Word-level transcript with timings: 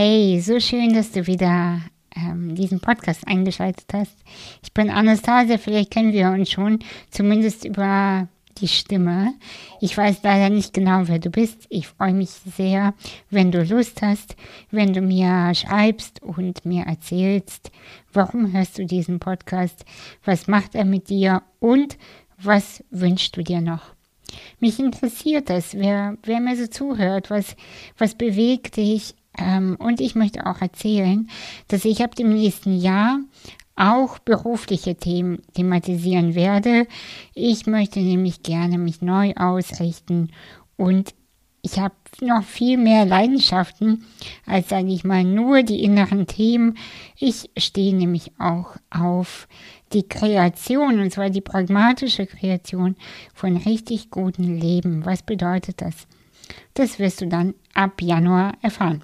Hey, 0.00 0.40
so 0.40 0.60
schön, 0.60 0.94
dass 0.94 1.10
du 1.10 1.26
wieder 1.26 1.80
ähm, 2.14 2.54
diesen 2.54 2.78
Podcast 2.78 3.26
eingeschaltet 3.26 3.86
hast. 3.92 4.14
Ich 4.62 4.72
bin 4.72 4.90
Anastasia, 4.90 5.58
vielleicht 5.58 5.90
kennen 5.90 6.12
wir 6.12 6.28
uns 6.28 6.52
schon, 6.52 6.78
zumindest 7.10 7.64
über 7.64 8.28
die 8.58 8.68
Stimme. 8.68 9.34
Ich 9.80 9.98
weiß 9.98 10.22
leider 10.22 10.50
nicht 10.50 10.72
genau, 10.72 11.08
wer 11.08 11.18
du 11.18 11.30
bist. 11.30 11.66
Ich 11.68 11.88
freue 11.88 12.12
mich 12.12 12.28
sehr, 12.28 12.94
wenn 13.30 13.50
du 13.50 13.64
Lust 13.64 14.00
hast, 14.00 14.36
wenn 14.70 14.92
du 14.92 15.00
mir 15.00 15.52
schreibst 15.56 16.22
und 16.22 16.64
mir 16.64 16.84
erzählst, 16.84 17.72
warum 18.12 18.52
hörst 18.52 18.78
du 18.78 18.86
diesen 18.86 19.18
Podcast, 19.18 19.84
was 20.24 20.46
macht 20.46 20.76
er 20.76 20.84
mit 20.84 21.08
dir 21.08 21.42
und 21.58 21.98
was 22.40 22.84
wünschst 22.92 23.36
du 23.36 23.42
dir 23.42 23.60
noch. 23.60 23.98
Mich 24.60 24.78
interessiert 24.78 25.50
das, 25.50 25.74
wer, 25.74 26.16
wer 26.22 26.38
mir 26.38 26.56
so 26.56 26.68
zuhört, 26.68 27.30
was, 27.30 27.56
was 27.96 28.14
bewegt 28.14 28.76
dich. 28.76 29.14
Ähm, 29.38 29.76
und 29.78 30.00
ich 30.00 30.14
möchte 30.14 30.46
auch 30.46 30.60
erzählen, 30.60 31.28
dass 31.68 31.84
ich 31.84 32.02
ab 32.02 32.14
dem 32.14 32.30
nächsten 32.30 32.78
Jahr 32.78 33.20
auch 33.76 34.18
berufliche 34.18 34.96
Themen 34.96 35.42
thematisieren 35.54 36.34
werde. 36.34 36.86
Ich 37.34 37.66
möchte 37.66 38.00
nämlich 38.00 38.42
gerne 38.42 38.76
mich 38.76 39.02
neu 39.02 39.34
ausrichten 39.34 40.30
und 40.76 41.14
ich 41.62 41.78
habe 41.78 41.94
noch 42.20 42.44
viel 42.44 42.78
mehr 42.78 43.04
Leidenschaften 43.04 44.04
als, 44.46 44.68
sage 44.68 44.88
ich 44.88 45.04
mal, 45.04 45.24
nur 45.24 45.62
die 45.62 45.82
inneren 45.82 46.26
Themen. 46.26 46.78
Ich 47.16 47.50
stehe 47.56 47.94
nämlich 47.94 48.32
auch 48.38 48.76
auf 48.90 49.48
die 49.92 50.06
Kreation, 50.06 51.00
und 51.00 51.12
zwar 51.12 51.30
die 51.30 51.40
pragmatische 51.40 52.26
Kreation 52.26 52.96
von 53.34 53.56
richtig 53.56 54.10
guten 54.10 54.58
Leben. 54.58 55.04
Was 55.04 55.22
bedeutet 55.22 55.80
das? 55.80 56.06
Das 56.74 56.98
wirst 56.98 57.20
du 57.20 57.26
dann 57.26 57.54
ab 57.74 58.00
Januar 58.00 58.52
erfahren. 58.62 59.02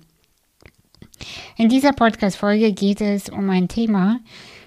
In 1.57 1.69
dieser 1.69 1.93
Podcast-Folge 1.93 2.73
geht 2.73 3.01
es 3.01 3.29
um 3.29 3.49
ein 3.51 3.69
Thema, 3.69 4.21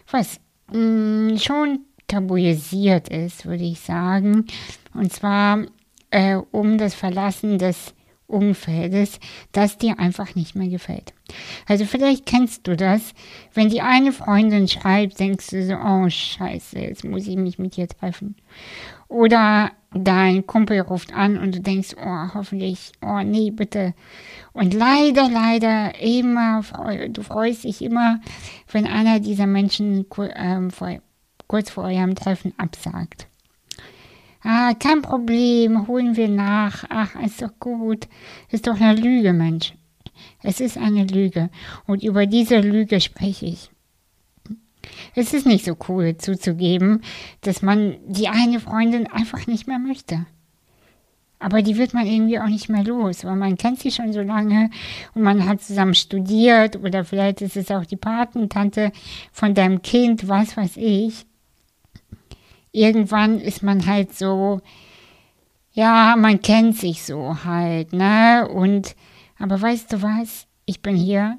was 0.10 0.40
mh, 0.72 1.34
mm, 1.34 1.38
schon 1.40 1.80
tabuisiert 2.08 3.10
ist, 3.10 3.46
würde 3.46 3.64
ich 3.64 3.80
sagen. 3.80 4.46
Und 4.94 5.12
zwar 5.12 5.66
äh, 6.12 6.36
um 6.52 6.78
das 6.78 6.96
Verlassen 6.96 7.58
des 7.58 7.94
Umfeldes, 8.28 9.20
das 9.54 9.78
dir 9.78 10.00
einfach 10.00 10.36
nicht 10.36 10.56
mehr 10.56 10.68
gefällt. 10.68 11.14
Also 11.66 11.86
vielleicht 11.86 12.26
kennst 12.26 12.68
du 12.68 12.76
das, 12.76 13.14
wenn 13.54 13.70
die 13.70 13.82
eine 13.82 14.12
Freundin 14.12 14.68
schreibt, 14.68 15.20
denkst 15.20 15.48
du 15.48 15.66
so, 15.66 15.76
oh 15.76 16.10
scheiße, 16.10 16.78
jetzt 16.78 17.06
muss 17.06 17.28
ich 17.28 17.38
mich 17.38 17.58
mit 17.58 17.78
ihr 17.78 17.88
treffen. 17.88 18.36
Oder 19.08 19.72
dein 19.94 20.46
Kumpel 20.46 20.82
ruft 20.82 21.14
an 21.14 21.38
und 21.38 21.56
du 21.56 21.60
denkst, 21.62 21.96
oh 21.98 22.34
hoffentlich, 22.34 22.92
oh 23.02 23.22
nee, 23.24 23.52
bitte. 23.52 23.94
Und 24.54 24.74
leider, 24.74 25.30
leider 25.30 26.00
immer, 26.02 26.62
du 27.10 27.22
freust 27.24 27.64
dich 27.64 27.82
immer, 27.82 28.20
wenn 28.72 28.86
einer 28.86 29.20
dieser 29.20 29.48
Menschen 29.48 30.06
ähm, 30.36 30.72
kurz 31.48 31.70
vor 31.70 31.86
eurem 31.86 32.16
Treffen 32.16 32.54
absagt. 32.58 33.28
Ah, 34.44 34.74
kein 34.74 35.02
Problem, 35.02 35.88
holen 35.88 36.16
wir 36.16 36.30
nach. 36.30 36.86
Ach, 36.90 37.16
ist 37.22 37.42
doch 37.42 37.60
gut. 37.60 38.08
Ist 38.50 38.68
doch 38.68 38.80
eine 38.80 39.00
Lüge, 39.00 39.34
Mensch. 39.34 39.74
Es 40.42 40.60
ist 40.62 40.78
eine 40.78 41.06
Lüge. 41.06 41.50
Und 41.86 42.04
über 42.04 42.26
diese 42.26 42.60
Lüge 42.60 43.02
spreche 43.02 43.46
ich. 43.46 43.70
Es 45.16 45.34
ist 45.34 45.46
nicht 45.46 45.66
so 45.66 45.76
cool 45.88 46.18
zuzugeben, 46.18 47.02
dass 47.42 47.62
man 47.62 47.98
die 48.08 48.28
eine 48.28 48.60
Freundin 48.60 49.08
einfach 49.08 49.48
nicht 49.48 49.68
mehr 49.68 49.80
möchte. 49.80 50.26
Aber 51.40 51.62
die 51.62 51.78
wird 51.78 51.94
man 51.94 52.08
irgendwie 52.08 52.40
auch 52.40 52.48
nicht 52.48 52.68
mehr 52.68 52.84
los, 52.84 53.24
weil 53.24 53.36
man 53.36 53.58
kennt 53.58 53.80
sie 53.80 53.92
schon 53.92 54.12
so 54.12 54.22
lange 54.22 54.72
und 55.14 55.22
man 55.22 55.46
hat 55.48 55.62
zusammen 55.62 55.94
studiert 55.94 56.78
oder 56.78 57.06
vielleicht 57.06 57.42
ist 57.42 57.56
es 57.56 57.70
auch 57.70 57.86
die 57.86 57.96
Patentante 57.96 58.92
von 59.32 59.54
deinem 59.54 59.84
Kind, 59.84 60.28
was 60.28 60.58
weiß 60.58 60.78
ich 60.78 61.28
irgendwann 62.78 63.40
ist 63.40 63.64
man 63.64 63.86
halt 63.86 64.14
so, 64.14 64.62
ja, 65.72 66.16
man 66.18 66.42
kennt 66.42 66.78
sich 66.78 67.04
so 67.04 67.44
halt, 67.44 67.94
ne? 67.94 68.48
Und, 68.48 68.96
aber 69.40 69.62
weißt 69.62 69.94
du 69.94 70.02
was? 70.02 70.48
Ich 70.66 70.82
bin 70.82 70.96
hier, 70.96 71.38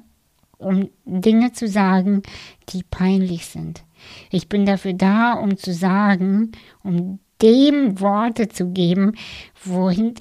um 0.59 0.89
Dinge 1.05 1.51
zu 1.51 1.67
sagen, 1.67 2.21
die 2.69 2.83
peinlich 2.83 3.47
sind. 3.47 3.83
Ich 4.29 4.47
bin 4.47 4.65
dafür 4.65 4.93
da, 4.93 5.33
um 5.33 5.57
zu 5.57 5.73
sagen, 5.73 6.51
um 6.83 7.19
dem 7.41 7.99
Worte 7.99 8.49
zu 8.49 8.67
geben, 8.67 9.15
wohin, 9.63 10.13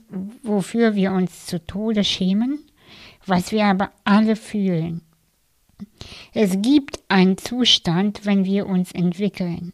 wofür 0.43 0.95
wir 0.95 1.13
uns 1.13 1.47
zu 1.47 1.65
Tode 1.65 2.05
schämen, 2.05 2.61
was 3.27 3.53
wir 3.53 3.67
aber 3.67 3.91
alle 4.05 4.37
fühlen. 4.37 5.03
Es 6.33 6.61
gibt 6.63 7.01
einen 7.09 7.37
Zustand, 7.37 8.25
wenn 8.25 8.45
wir 8.45 8.67
uns 8.67 8.93
entwickeln 8.93 9.73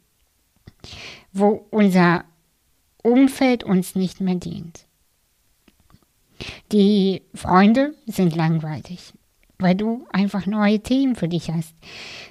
wo 1.32 1.66
unser 1.70 2.24
Umfeld 3.02 3.64
uns 3.64 3.94
nicht 3.94 4.20
mehr 4.20 4.36
dient. 4.36 4.86
Die 6.72 7.22
Freunde 7.34 7.94
sind 8.06 8.34
langweilig, 8.34 9.12
weil 9.58 9.74
du 9.74 10.06
einfach 10.10 10.46
neue 10.46 10.80
Themen 10.80 11.16
für 11.16 11.28
dich 11.28 11.50
hast. 11.50 11.74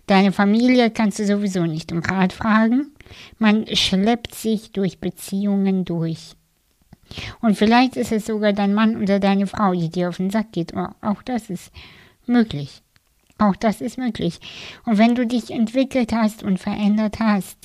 Deine 0.07 0.31
Familie 0.31 0.91
kannst 0.91 1.19
du 1.19 1.25
sowieso 1.25 1.65
nicht 1.65 1.91
um 1.91 1.99
Rat 1.99 2.33
fragen. 2.33 2.91
Man 3.39 3.65
schleppt 3.75 4.35
sich 4.35 4.71
durch 4.71 4.99
Beziehungen 4.99 5.85
durch. 5.85 6.35
Und 7.41 7.57
vielleicht 7.57 7.95
ist 7.95 8.11
es 8.11 8.25
sogar 8.25 8.53
dein 8.53 8.73
Mann 8.73 9.01
oder 9.01 9.19
deine 9.19 9.47
Frau, 9.47 9.73
die 9.73 9.89
dir 9.89 10.09
auf 10.09 10.17
den 10.17 10.29
Sack 10.29 10.51
geht. 10.51 10.73
Auch 10.75 11.21
das 11.23 11.49
ist 11.49 11.71
möglich. 12.25 12.81
Auch 13.37 13.55
das 13.55 13.81
ist 13.81 13.97
möglich. 13.97 14.39
Und 14.85 14.97
wenn 14.97 15.15
du 15.15 15.25
dich 15.25 15.51
entwickelt 15.51 16.13
hast 16.13 16.43
und 16.43 16.59
verändert 16.59 17.19
hast, 17.19 17.57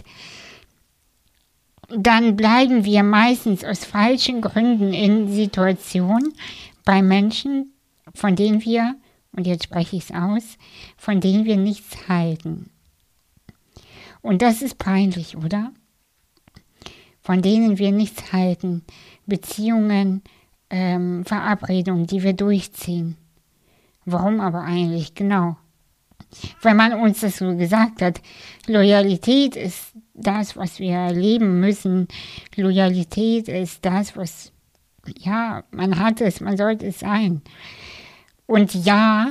dann 1.88 2.36
bleiben 2.36 2.84
wir 2.84 3.02
meistens 3.02 3.64
aus 3.64 3.84
falschen 3.84 4.40
Gründen 4.40 4.92
in 4.92 5.32
Situationen 5.32 6.34
bei 6.84 7.02
Menschen, 7.02 7.72
von 8.14 8.36
denen 8.36 8.62
wir, 8.62 8.94
und 9.38 9.46
jetzt 9.46 9.62
spreche 9.62 9.94
ich 9.94 10.10
es 10.10 10.16
aus, 10.16 10.58
von 10.96 11.20
denen 11.20 11.44
wir 11.44 11.56
nichts 11.56 12.08
halten. 12.08 12.70
Und 14.20 14.42
das 14.42 14.62
ist 14.62 14.78
peinlich, 14.78 15.36
oder? 15.36 15.70
Von 17.20 17.40
denen 17.40 17.78
wir 17.78 17.92
nichts 17.92 18.32
halten. 18.32 18.82
Beziehungen, 19.26 20.22
ähm, 20.70 21.24
Verabredungen, 21.24 22.08
die 22.08 22.24
wir 22.24 22.32
durchziehen. 22.32 23.16
Warum 24.04 24.40
aber 24.40 24.62
eigentlich? 24.62 25.14
Genau. 25.14 25.56
Weil 26.60 26.74
man 26.74 26.94
uns 26.94 27.20
das 27.20 27.36
so 27.36 27.54
gesagt 27.54 28.02
hat. 28.02 28.20
Loyalität 28.66 29.54
ist 29.54 29.92
das, 30.14 30.56
was 30.56 30.80
wir 30.80 30.94
erleben 30.94 31.60
müssen. 31.60 32.08
Loyalität 32.56 33.46
ist 33.46 33.84
das, 33.84 34.16
was, 34.16 34.50
ja, 35.16 35.62
man 35.70 36.00
hat 36.00 36.20
es, 36.20 36.40
man 36.40 36.56
sollte 36.56 36.86
es 36.86 36.98
sein. 36.98 37.42
Und 38.48 38.74
ja, 38.74 39.30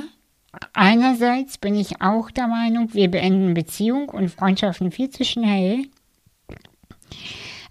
einerseits 0.72 1.58
bin 1.58 1.74
ich 1.74 2.00
auch 2.00 2.30
der 2.30 2.46
Meinung, 2.46 2.94
wir 2.94 3.10
beenden 3.10 3.52
Beziehungen 3.52 4.08
und 4.08 4.30
Freundschaften 4.30 4.90
viel 4.90 5.10
zu 5.10 5.26
schnell. 5.26 5.88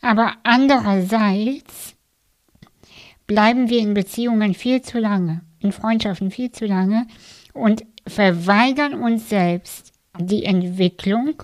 Aber 0.01 0.33
andererseits 0.43 1.95
bleiben 3.25 3.69
wir 3.69 3.79
in 3.79 3.95
Beziehungen 3.95 4.53
viel 4.53 4.83
zu 4.83 4.99
lange, 4.99 5.41
in 5.59 5.71
Freundschaften 5.71 6.29
viel 6.29 6.51
zu 6.51 6.67
lange 6.67 7.07
und 7.53 7.83
verweigern 8.05 8.93
uns 8.93 9.27
selbst 9.29 9.93
die 10.19 10.45
Entwicklung 10.45 11.41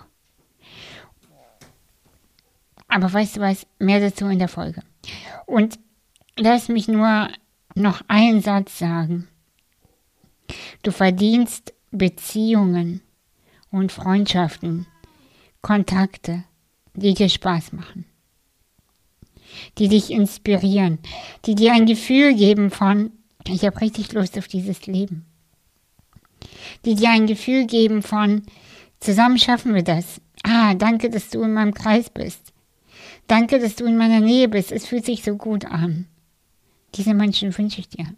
aber 2.93 3.11
weißt 3.11 3.37
du 3.37 3.41
was, 3.41 3.65
mehr 3.79 3.99
dazu 3.99 4.27
in 4.27 4.37
der 4.37 4.47
Folge. 4.47 4.83
Und 5.47 5.79
lass 6.37 6.69
mich 6.69 6.87
nur 6.87 7.27
noch 7.73 8.01
einen 8.07 8.41
Satz 8.41 8.77
sagen. 8.77 9.27
Du 10.81 10.91
verdienst 10.91 11.73
Beziehungen 11.91 13.01
und 13.71 13.91
Freundschaften, 13.91 14.85
Kontakte, 15.61 16.43
die 16.93 17.13
dir 17.13 17.29
Spaß 17.29 17.73
machen, 17.73 18.05
die 19.77 19.87
dich 19.87 20.11
inspirieren, 20.11 20.99
die 21.45 21.55
dir 21.55 21.73
ein 21.73 21.85
Gefühl 21.85 22.35
geben 22.35 22.69
von, 22.69 23.11
ich 23.47 23.63
habe 23.65 23.81
richtig 23.81 24.11
Lust 24.13 24.37
auf 24.37 24.47
dieses 24.47 24.85
Leben, 24.85 25.25
die 26.85 26.95
dir 26.95 27.11
ein 27.11 27.27
Gefühl 27.27 27.65
geben 27.65 28.01
von, 28.01 28.43
zusammen 28.99 29.37
schaffen 29.37 29.73
wir 29.73 29.83
das. 29.83 30.21
Ah, 30.43 30.73
danke, 30.73 31.09
dass 31.09 31.29
du 31.29 31.41
in 31.41 31.53
meinem 31.53 31.73
Kreis 31.73 32.09
bist. 32.09 32.53
Danke, 33.27 33.59
dass 33.59 33.75
du 33.75 33.85
in 33.85 33.97
meiner 33.97 34.19
Nähe 34.19 34.49
bist. 34.49 34.71
Es 34.71 34.85
fühlt 34.85 35.05
sich 35.05 35.23
so 35.23 35.37
gut 35.37 35.65
an. 35.65 36.07
Diese 36.95 37.13
Menschen 37.13 37.57
wünsche 37.57 37.79
ich 37.79 37.89
dir. 37.89 38.13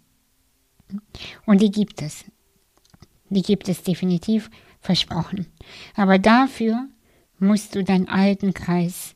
Und 1.46 1.62
die 1.62 1.72
gibt 1.72 2.02
es. 2.02 2.26
Die 3.30 3.42
gibt 3.42 3.70
es 3.70 3.84
definitiv 3.84 4.50
versprochen. 4.80 5.48
Aber 5.96 6.20
dafür 6.20 6.88
musst 7.40 7.76
du 7.76 7.84
deinen 7.84 8.08
alten 8.08 8.54
Kreis 8.54 9.16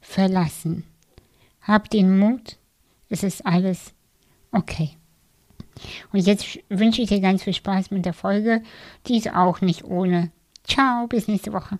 verlassen. 0.00 0.84
Hab 1.62 1.90
den 1.90 2.18
Mut, 2.18 2.58
es 3.08 3.22
ist 3.22 3.44
alles 3.44 3.92
okay. 4.52 4.90
Und 6.12 6.20
jetzt 6.20 6.58
wünsche 6.68 7.02
ich 7.02 7.08
dir 7.08 7.20
ganz 7.20 7.42
viel 7.42 7.54
Spaß 7.54 7.90
mit 7.90 8.04
der 8.04 8.14
Folge. 8.14 8.62
Die 9.06 9.18
ist 9.18 9.32
auch 9.34 9.60
nicht 9.60 9.84
ohne. 9.84 10.30
Ciao, 10.64 11.06
bis 11.06 11.28
nächste 11.28 11.52
Woche. 11.52 11.78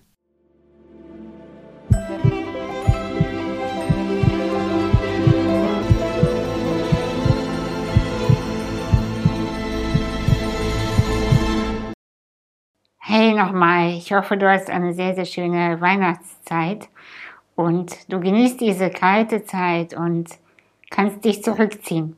Hey 13.09 13.33
nochmal, 13.33 13.91
ich 13.91 14.11
hoffe, 14.11 14.35
du 14.35 14.51
hast 14.51 14.69
eine 14.69 14.91
sehr, 14.91 15.15
sehr 15.15 15.23
schöne 15.23 15.79
Weihnachtszeit 15.79 16.89
und 17.55 17.95
du 18.11 18.19
genießt 18.19 18.59
diese 18.59 18.89
kalte 18.89 19.45
Zeit 19.45 19.93
und 19.93 20.27
kannst 20.89 21.23
dich 21.23 21.41
zurückziehen. 21.41 22.17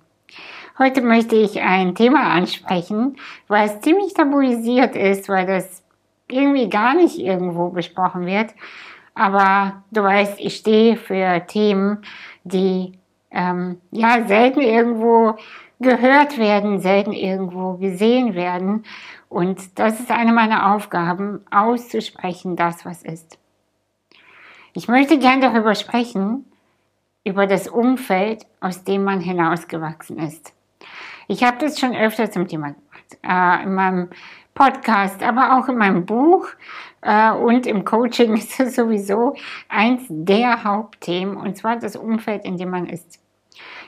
Heute 0.80 1.01
möchte 1.01 1.36
ich 1.36 1.62
ein 1.62 1.94
Thema 1.94 2.31
ansprechen, 2.31 3.18
was 3.47 3.81
ziemlich 3.81 4.15
tabuisiert 4.15 4.95
ist, 4.95 5.30
weil 5.30 5.45
das 5.45 5.83
irgendwie 6.27 6.69
gar 6.69 6.95
nicht 6.95 7.19
irgendwo 7.19 7.69
besprochen 7.69 8.25
wird. 8.25 8.56
Aber 9.13 9.83
du 9.91 10.01
weißt, 10.01 10.39
ich 10.39 10.56
stehe 10.56 10.97
für 10.97 11.45
Themen, 11.45 12.00
die 12.44 12.94
ähm, 13.31 13.80
ja 13.92 14.26
selten 14.28 14.62
irgendwo 14.62 15.36
gehört 15.80 16.38
werden, 16.38 16.80
selten 16.80 17.14
irgendwo 17.14 17.74
gesehen 17.74 18.36
werden. 18.36 18.84
Und 19.30 19.80
das 19.80 20.00
ist 20.00 20.12
eine 20.12 20.34
meiner 20.34 20.74
Aufgaben, 20.74 21.46
auszusprechen, 21.52 22.56
das, 22.56 22.86
was 22.86 23.04
ist. 23.04 23.38
Ich 24.74 24.88
möchte 24.88 25.20
gern 25.20 25.42
darüber 25.42 25.76
sprechen, 25.76 26.46
über 27.24 27.48
das 27.48 27.68
Umfeld, 27.68 28.46
aus 28.60 28.84
dem 28.84 29.04
man 29.04 29.20
hinausgewachsen 29.20 30.20
ist. 30.20 30.54
Ich 31.28 31.44
habe 31.44 31.58
das 31.60 31.80
schon 31.80 31.96
öfter 31.96 32.32
zum 32.32 32.48
Thema 32.48 32.74
gemacht, 32.74 33.18
äh, 33.24 33.64
in 33.64 33.75
meinem 33.75 34.10
Podcast, 34.56 35.22
aber 35.24 35.58
auch 35.58 35.70
in 35.70 35.78
meinem 35.78 36.06
Buch 36.06 36.48
und 37.01 37.66
im 37.66 37.86
Coaching 37.86 38.34
ist 38.38 38.60
es 38.60 38.75
sowieso 38.75 39.36
eins 39.68 40.04
der 40.10 40.63
Hauptthemen, 40.63 41.38
und 41.38 41.57
zwar 41.57 41.78
das 41.78 41.96
Umfeld, 41.96 42.46
in 42.46 42.57
dem 42.57 42.69
man 42.69 42.88
ist. 42.88 43.19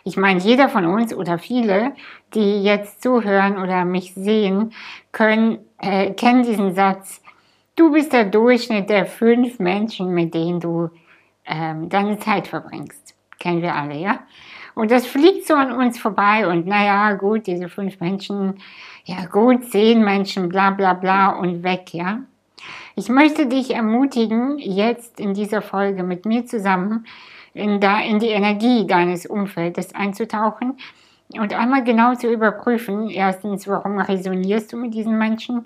Ich 0.04 0.18
meine, 0.18 0.40
jeder 0.40 0.68
von 0.70 0.86
uns 0.86 1.14
oder 1.14 1.38
viele, 1.38 1.94
die 2.34 2.64
jetzt 2.64 3.04
zuhören 3.04 3.58
oder 3.58 3.86
mich 3.86 4.14
sehen, 4.16 4.74
können, 5.12 5.60
äh, 5.78 6.12
kennen 6.12 6.44
diesen 6.44 6.74
Satz. 6.74 7.22
Du 7.76 7.92
bist 7.92 8.12
der 8.12 8.26
Durchschnitt 8.26 8.90
der 8.90 9.06
fünf 9.06 9.60
Menschen, 9.60 10.14
mit 10.14 10.34
denen 10.34 10.60
du 10.60 10.90
ähm, 11.46 11.90
deine 11.90 12.18
Zeit 12.20 12.48
verbringst. 12.48 13.16
Kennen 13.40 13.62
wir 13.62 13.76
alle, 13.76 13.96
ja? 13.96 14.20
Und 14.74 14.90
das 14.90 15.06
fliegt 15.06 15.48
so 15.48 15.54
an 15.54 15.72
uns 15.72 16.00
vorbei 16.00 16.48
und 16.48 16.66
naja, 16.66 17.14
gut, 17.14 17.46
diese 17.46 17.68
fünf 17.68 18.00
Menschen, 18.00 18.60
ja 19.04 19.26
gut, 19.26 19.66
zehn 19.70 20.04
Menschen, 20.04 20.50
bla 20.50 20.72
bla 20.72 20.94
bla 20.94 21.30
und 21.30 21.64
weg, 21.64 21.94
ja? 21.94 22.22
Ich 22.96 23.10
möchte 23.10 23.48
dich 23.48 23.74
ermutigen, 23.74 24.58
jetzt 24.58 25.20
in 25.20 25.34
dieser 25.34 25.62
Folge 25.62 26.04
mit 26.04 26.26
mir 26.26 26.46
zusammen 26.46 27.06
in, 27.54 27.80
da, 27.80 28.02
in 28.02 28.20
die 28.20 28.30
Energie 28.30 28.88
deines 28.88 29.26
Umfeldes 29.26 29.94
einzutauchen 29.96 30.78
und 31.34 31.54
einmal 31.54 31.84
genau 31.84 32.16
zu 32.16 32.32
überprüfen, 32.32 33.10
erstens, 33.10 33.68
warum 33.68 34.00
resonierst 34.00 34.74
du 34.74 34.78
mit 34.78 34.94
diesen 34.94 35.18
Menschen? 35.18 35.66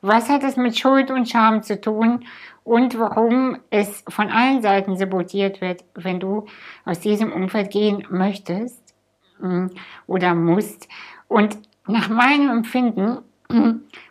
Was 0.00 0.28
hat 0.28 0.42
es 0.44 0.56
mit 0.56 0.78
Schuld 0.78 1.10
und 1.10 1.28
Scham 1.28 1.62
zu 1.62 1.80
tun? 1.80 2.24
Und 2.62 2.98
warum 2.98 3.58
es 3.70 4.04
von 4.08 4.30
allen 4.30 4.62
Seiten 4.62 4.96
sabotiert 4.96 5.60
wird, 5.60 5.84
wenn 5.94 6.20
du 6.20 6.46
aus 6.84 7.00
diesem 7.00 7.32
Umfeld 7.32 7.70
gehen 7.70 8.06
möchtest 8.10 8.94
hm, 9.38 9.70
oder 10.06 10.34
musst. 10.34 10.88
Und 11.28 11.58
nach 11.86 12.08
meinem 12.08 12.50
Empfinden 12.50 13.18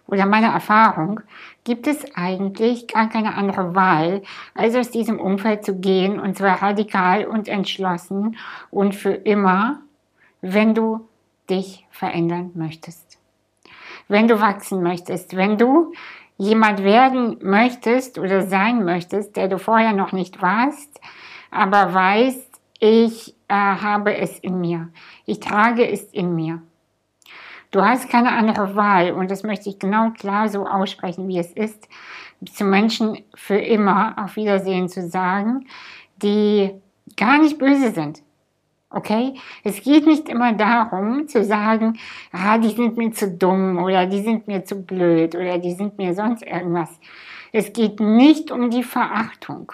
oder 0.07 0.25
meiner 0.25 0.53
Erfahrung 0.53 1.21
gibt 1.63 1.87
es 1.87 2.03
eigentlich 2.15 2.87
gar 2.87 3.09
keine 3.09 3.35
andere 3.35 3.75
Wahl, 3.75 4.21
als 4.53 4.75
aus 4.75 4.91
diesem 4.91 5.19
Umfeld 5.19 5.65
zu 5.65 5.75
gehen, 5.79 6.19
und 6.19 6.37
zwar 6.37 6.61
radikal 6.61 7.25
und 7.25 7.47
entschlossen 7.47 8.37
und 8.69 8.95
für 8.95 9.13
immer, 9.13 9.79
wenn 10.41 10.75
du 10.75 11.07
dich 11.49 11.85
verändern 11.89 12.51
möchtest. 12.55 13.17
Wenn 14.07 14.27
du 14.27 14.41
wachsen 14.41 14.83
möchtest, 14.83 15.35
wenn 15.35 15.57
du 15.57 15.93
jemand 16.37 16.83
werden 16.83 17.37
möchtest 17.41 18.19
oder 18.19 18.41
sein 18.41 18.83
möchtest, 18.83 19.37
der 19.37 19.47
du 19.47 19.57
vorher 19.57 19.93
noch 19.93 20.11
nicht 20.11 20.41
warst, 20.41 20.99
aber 21.51 21.93
weißt, 21.93 22.61
ich 22.79 23.35
äh, 23.47 23.53
habe 23.53 24.17
es 24.17 24.39
in 24.39 24.59
mir, 24.59 24.89
ich 25.25 25.39
trage 25.39 25.87
es 25.87 26.03
in 26.11 26.35
mir. 26.35 26.61
Du 27.73 27.83
hast 27.83 28.07
keine 28.07 28.31
andere 28.33 28.75
Wahl 28.75 29.13
und 29.13 29.31
das 29.31 29.41
möchte 29.41 29.67
ich 29.67 29.79
genau 29.79 30.11
klar 30.11 30.47
so 30.47 30.67
aussprechen, 30.67 31.27
wie 31.27 31.39
es 31.39 31.51
ist, 31.51 31.89
zu 32.45 32.65
Menschen 32.65 33.17
für 33.33 33.57
immer 33.57 34.13
auf 34.23 34.35
Wiedersehen 34.35 34.89
zu 34.89 35.09
sagen, 35.09 35.65
die 36.17 36.69
gar 37.17 37.39
nicht 37.39 37.57
böse 37.57 37.89
sind. 37.89 38.21
Okay? 38.91 39.33
Es 39.63 39.81
geht 39.81 40.05
nicht 40.05 40.29
immer 40.29 40.53
darum 40.53 41.27
zu 41.27 41.43
sagen, 41.43 41.97
ah, 42.31 42.59
die 42.59 42.69
sind 42.69 42.95
mir 42.95 43.11
zu 43.11 43.31
dumm 43.31 43.79
oder 43.79 44.05
die 44.05 44.21
sind 44.21 44.47
mir 44.47 44.63
zu 44.63 44.83
blöd 44.83 45.33
oder 45.33 45.57
die 45.57 45.73
sind 45.73 45.97
mir 45.97 46.13
sonst 46.13 46.43
irgendwas. 46.43 46.99
Es 47.51 47.73
geht 47.73 47.99
nicht 47.99 48.51
um 48.51 48.69
die 48.69 48.83
Verachtung. 48.83 49.71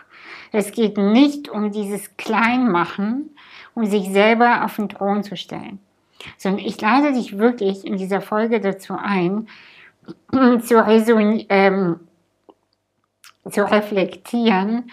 Es 0.54 0.72
geht 0.72 0.98
nicht 0.98 1.50
um 1.50 1.74
dieses 1.74 2.16
Kleinmachen, 2.16 3.36
um 3.75 3.86
sich 3.86 4.10
selber 4.10 4.63
auf 4.63 4.78
den 4.78 4.88
Thron 4.88 5.22
zu 5.22 5.36
stellen 5.36 5.80
sondern 6.38 6.66
ich 6.66 6.80
lade 6.81 7.13
dich 7.13 7.38
wirklich 7.38 7.86
in 7.86 7.98
dieser 7.98 8.21
Folge 8.21 8.60
dazu 8.60 8.95
ein, 8.98 9.48
zu, 10.62 10.75
ähm, 11.50 12.00
zu 13.50 13.71
reflektieren, 13.71 14.92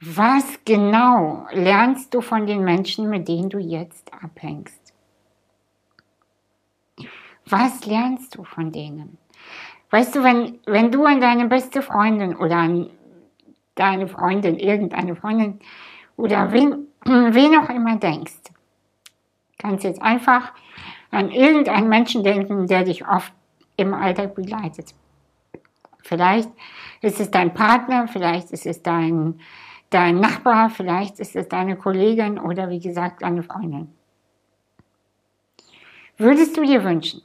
was 0.00 0.60
genau 0.64 1.46
lernst 1.52 2.12
du 2.12 2.20
von 2.20 2.46
den 2.46 2.62
Menschen, 2.62 3.08
mit 3.08 3.28
denen 3.28 3.48
du 3.48 3.58
jetzt 3.58 4.12
abhängst? 4.12 4.92
Was 7.48 7.86
lernst 7.86 8.36
du 8.36 8.44
von 8.44 8.72
denen? 8.72 9.18
Weißt 9.90 10.14
du, 10.14 10.22
wenn, 10.22 10.58
wenn 10.66 10.90
du 10.90 11.04
an 11.04 11.20
deine 11.20 11.46
beste 11.46 11.80
Freundin 11.80 12.36
oder 12.36 12.56
an 12.56 12.90
deine 13.74 14.08
Freundin, 14.08 14.58
irgendeine 14.58 15.16
Freundin 15.16 15.60
oder 16.16 16.52
wen, 16.52 16.88
wen 17.04 17.58
auch 17.58 17.70
immer 17.70 17.96
denkst, 17.96 18.34
kannst 19.66 19.84
jetzt 19.84 20.00
einfach 20.00 20.52
an 21.10 21.30
irgendeinen 21.30 21.88
Menschen 21.88 22.22
denken, 22.22 22.68
der 22.68 22.84
dich 22.84 23.06
oft 23.06 23.32
im 23.76 23.94
Alltag 23.94 24.34
begleitet. 24.36 24.94
Vielleicht 26.02 26.48
ist 27.02 27.18
es 27.18 27.32
dein 27.32 27.52
Partner, 27.52 28.06
vielleicht 28.06 28.52
ist 28.52 28.64
es 28.64 28.82
dein, 28.82 29.40
dein 29.90 30.20
Nachbar, 30.20 30.70
vielleicht 30.70 31.18
ist 31.18 31.34
es 31.34 31.48
deine 31.48 31.76
Kollegin 31.76 32.38
oder 32.38 32.70
wie 32.70 32.78
gesagt 32.78 33.22
deine 33.22 33.42
Freundin. 33.42 33.88
Würdest 36.16 36.56
du 36.56 36.64
dir 36.64 36.84
wünschen, 36.84 37.22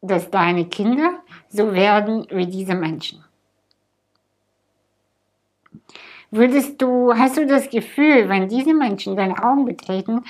dass 0.00 0.30
deine 0.30 0.66
Kinder 0.66 1.20
so 1.48 1.74
werden 1.74 2.26
wie 2.30 2.46
diese 2.46 2.74
Menschen? 2.76 3.24
Würdest 6.30 6.80
du, 6.80 7.12
hast 7.12 7.36
du 7.36 7.46
das 7.46 7.68
Gefühl, 7.70 8.28
wenn 8.28 8.48
diese 8.48 8.72
Menschen 8.72 9.16
deinen 9.16 9.36
Raum 9.36 9.64
betreten, 9.64 10.22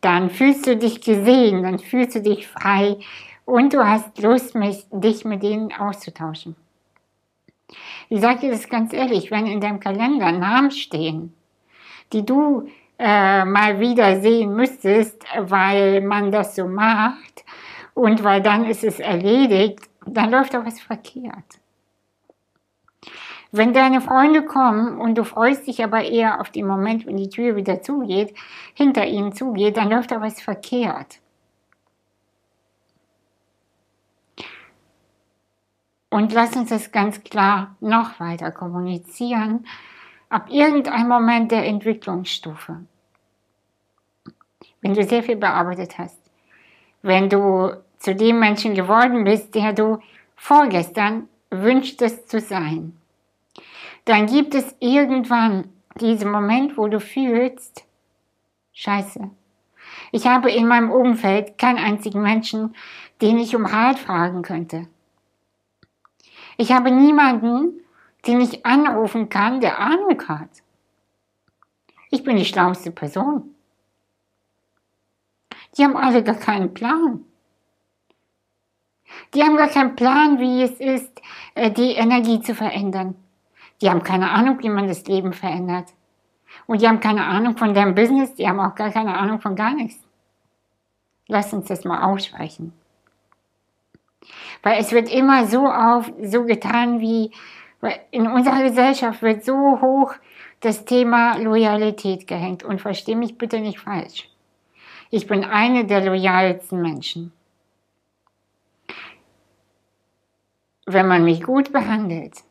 dann 0.00 0.30
fühlst 0.30 0.66
du 0.66 0.76
dich 0.76 1.00
gesehen, 1.00 1.62
dann 1.62 1.78
fühlst 1.78 2.14
du 2.16 2.22
dich 2.22 2.46
frei 2.46 2.98
und 3.44 3.72
du 3.72 3.86
hast 3.86 4.20
Lust, 4.20 4.54
dich 4.92 5.24
mit 5.24 5.42
denen 5.42 5.72
auszutauschen. 5.72 6.56
Ich 8.08 8.20
sage 8.20 8.40
dir 8.40 8.50
das 8.50 8.68
ganz 8.68 8.92
ehrlich, 8.92 9.30
wenn 9.30 9.46
in 9.46 9.60
deinem 9.60 9.80
Kalender 9.80 10.32
Namen 10.32 10.70
stehen, 10.70 11.34
die 12.12 12.24
du 12.24 12.68
äh, 12.98 13.44
mal 13.44 13.80
wieder 13.80 14.20
sehen 14.20 14.54
müsstest, 14.54 15.24
weil 15.38 16.00
man 16.00 16.32
das 16.32 16.56
so 16.56 16.66
macht 16.66 17.44
und 17.94 18.24
weil 18.24 18.40
dann 18.40 18.64
ist 18.64 18.84
es 18.84 18.98
erledigt, 19.00 19.80
dann 20.06 20.30
läuft 20.30 20.54
doch 20.54 20.64
was 20.64 20.80
verkehrt. 20.80 21.58
Wenn 23.50 23.72
deine 23.72 24.02
Freunde 24.02 24.44
kommen 24.44 24.98
und 24.98 25.16
du 25.16 25.24
freust 25.24 25.66
dich 25.66 25.82
aber 25.82 26.02
eher 26.02 26.40
auf 26.40 26.50
den 26.50 26.66
Moment, 26.66 27.06
wenn 27.06 27.16
die 27.16 27.30
Tür 27.30 27.56
wieder 27.56 27.80
zugeht, 27.80 28.34
hinter 28.74 29.06
ihnen 29.06 29.32
zugeht, 29.32 29.78
dann 29.78 29.88
läuft 29.88 30.10
da 30.10 30.20
was 30.20 30.40
verkehrt. 30.40 31.20
Und 36.10 36.32
lass 36.32 36.56
uns 36.56 36.70
das 36.70 36.92
ganz 36.92 37.22
klar 37.22 37.76
noch 37.80 38.20
weiter 38.20 38.50
kommunizieren. 38.50 39.66
Ab 40.28 40.48
irgendeinem 40.50 41.08
Moment 41.08 41.50
der 41.50 41.64
Entwicklungsstufe, 41.64 42.84
wenn 44.82 44.94
du 44.94 45.04
sehr 45.04 45.22
viel 45.22 45.36
bearbeitet 45.36 45.96
hast, 45.96 46.18
wenn 47.02 47.30
du 47.30 47.72
zu 47.98 48.14
dem 48.14 48.40
Menschen 48.40 48.74
geworden 48.74 49.24
bist, 49.24 49.54
der 49.54 49.72
du 49.72 49.98
vorgestern 50.36 51.28
wünschtest 51.50 52.28
zu 52.28 52.40
sein, 52.40 52.98
dann 54.08 54.26
gibt 54.26 54.54
es 54.54 54.74
irgendwann 54.80 55.70
diesen 56.00 56.30
Moment, 56.30 56.78
wo 56.78 56.88
du 56.88 56.98
fühlst, 56.98 57.84
scheiße, 58.72 59.30
Ich 60.12 60.26
habe 60.26 60.50
in 60.50 60.66
meinem 60.66 60.90
Umfeld 60.90 61.58
keinen 61.58 61.76
einzigen 61.76 62.22
Menschen, 62.22 62.74
den 63.20 63.38
ich 63.38 63.54
um 63.54 63.66
Rat 63.66 63.98
fragen 63.98 64.40
könnte. 64.40 64.88
Ich 66.56 66.72
habe 66.72 66.90
niemanden, 66.90 67.82
den 68.26 68.40
ich 68.40 68.64
anrufen 68.64 69.28
kann, 69.28 69.60
der 69.60 69.78
Ahnung 69.78 70.22
hat. 70.26 70.62
Ich 72.10 72.24
bin 72.24 72.36
die 72.36 72.46
schlauste 72.46 72.90
Person. 72.90 73.54
Die 75.76 75.84
haben 75.84 75.98
alle 75.98 76.24
gar 76.24 76.36
keinen 76.36 76.72
Plan. 76.72 77.24
Die 79.34 79.42
haben 79.42 79.58
gar 79.58 79.68
keinen 79.68 79.96
Plan, 79.96 80.38
wie 80.38 80.62
es 80.62 80.80
ist, 80.80 81.20
äh, 81.54 81.70
die 81.70 81.92
Energie 81.92 82.40
zu 82.40 82.54
verändern. 82.54 83.14
Die 83.80 83.88
haben 83.88 84.02
keine 84.02 84.30
Ahnung, 84.30 84.58
wie 84.60 84.68
man 84.68 84.88
das 84.88 85.06
Leben 85.06 85.32
verändert. 85.32 85.92
Und 86.66 86.80
die 86.80 86.88
haben 86.88 87.00
keine 87.00 87.24
Ahnung 87.24 87.56
von 87.56 87.74
deren 87.74 87.94
Business, 87.94 88.34
die 88.34 88.48
haben 88.48 88.60
auch 88.60 88.74
gar 88.74 88.90
keine 88.90 89.16
Ahnung 89.16 89.40
von 89.40 89.54
gar 89.54 89.74
nichts. 89.74 90.02
Lass 91.26 91.52
uns 91.52 91.68
das 91.68 91.84
mal 91.84 92.02
aussprechen. 92.02 92.72
Weil 94.62 94.80
es 94.80 94.92
wird 94.92 95.12
immer 95.12 95.46
so 95.46 95.66
auf, 95.66 96.10
so 96.22 96.44
getan 96.44 97.00
wie, 97.00 97.30
in 98.10 98.26
unserer 98.26 98.62
Gesellschaft 98.62 99.22
wird 99.22 99.44
so 99.44 99.80
hoch 99.80 100.14
das 100.60 100.84
Thema 100.84 101.36
Loyalität 101.36 102.26
gehängt. 102.26 102.64
Und 102.64 102.80
versteh 102.80 103.14
mich 103.14 103.38
bitte 103.38 103.60
nicht 103.60 103.78
falsch. 103.78 104.28
Ich 105.10 105.26
bin 105.26 105.44
eine 105.44 105.86
der 105.86 106.04
loyalsten 106.04 106.82
Menschen. 106.82 107.32
Wenn 110.86 111.06
man 111.06 111.24
mich 111.24 111.42
gut 111.42 111.72
behandelt, 111.72 112.42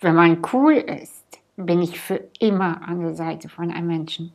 wenn 0.00 0.14
man 0.14 0.42
cool 0.52 0.74
ist, 0.74 1.40
bin 1.56 1.82
ich 1.82 2.00
für 2.00 2.28
immer 2.38 2.82
an 2.86 3.00
der 3.00 3.14
Seite 3.14 3.48
von 3.48 3.70
einem 3.70 3.88
Menschen. 3.88 4.32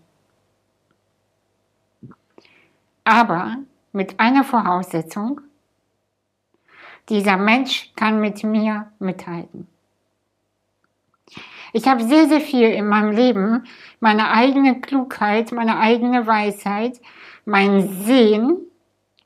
Aber 3.05 3.57
mit 3.91 4.19
einer 4.19 4.43
Voraussetzung, 4.43 5.41
dieser 7.09 7.37
Mensch 7.37 7.91
kann 7.95 8.19
mit 8.19 8.43
mir 8.43 8.91
mithalten. 8.99 9.67
Ich 11.73 11.87
habe 11.87 12.03
sehr, 12.03 12.27
sehr 12.27 12.39
viel 12.39 12.69
in 12.69 12.87
meinem 12.87 13.11
Leben, 13.11 13.65
meine 13.99 14.29
eigene 14.29 14.79
Klugheit, 14.79 15.51
meine 15.51 15.79
eigene 15.79 16.27
Weisheit, 16.27 17.01
mein 17.45 17.89
Sehen 18.03 18.57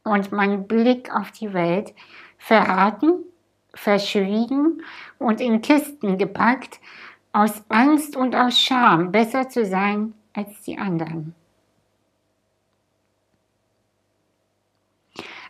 und 0.03 0.32
mein 0.32 0.65
Blick 0.67 1.13
auf 1.13 1.32
die 1.32 1.53
Welt 1.53 1.94
verraten, 2.38 3.25
verschwiegen 3.77 4.84
und 5.19 5.39
in 5.39 5.62
Kisten 5.62 6.17
gepackt, 6.17 6.79
aus 7.31 7.63
Angst 7.69 8.15
und 8.15 8.36
aus 8.36 8.60
Scham 8.60 9.12
besser 9.12 9.48
zu 9.48 9.65
sein 9.65 10.13
als 10.34 10.62
die 10.63 10.77
anderen. 10.77 11.36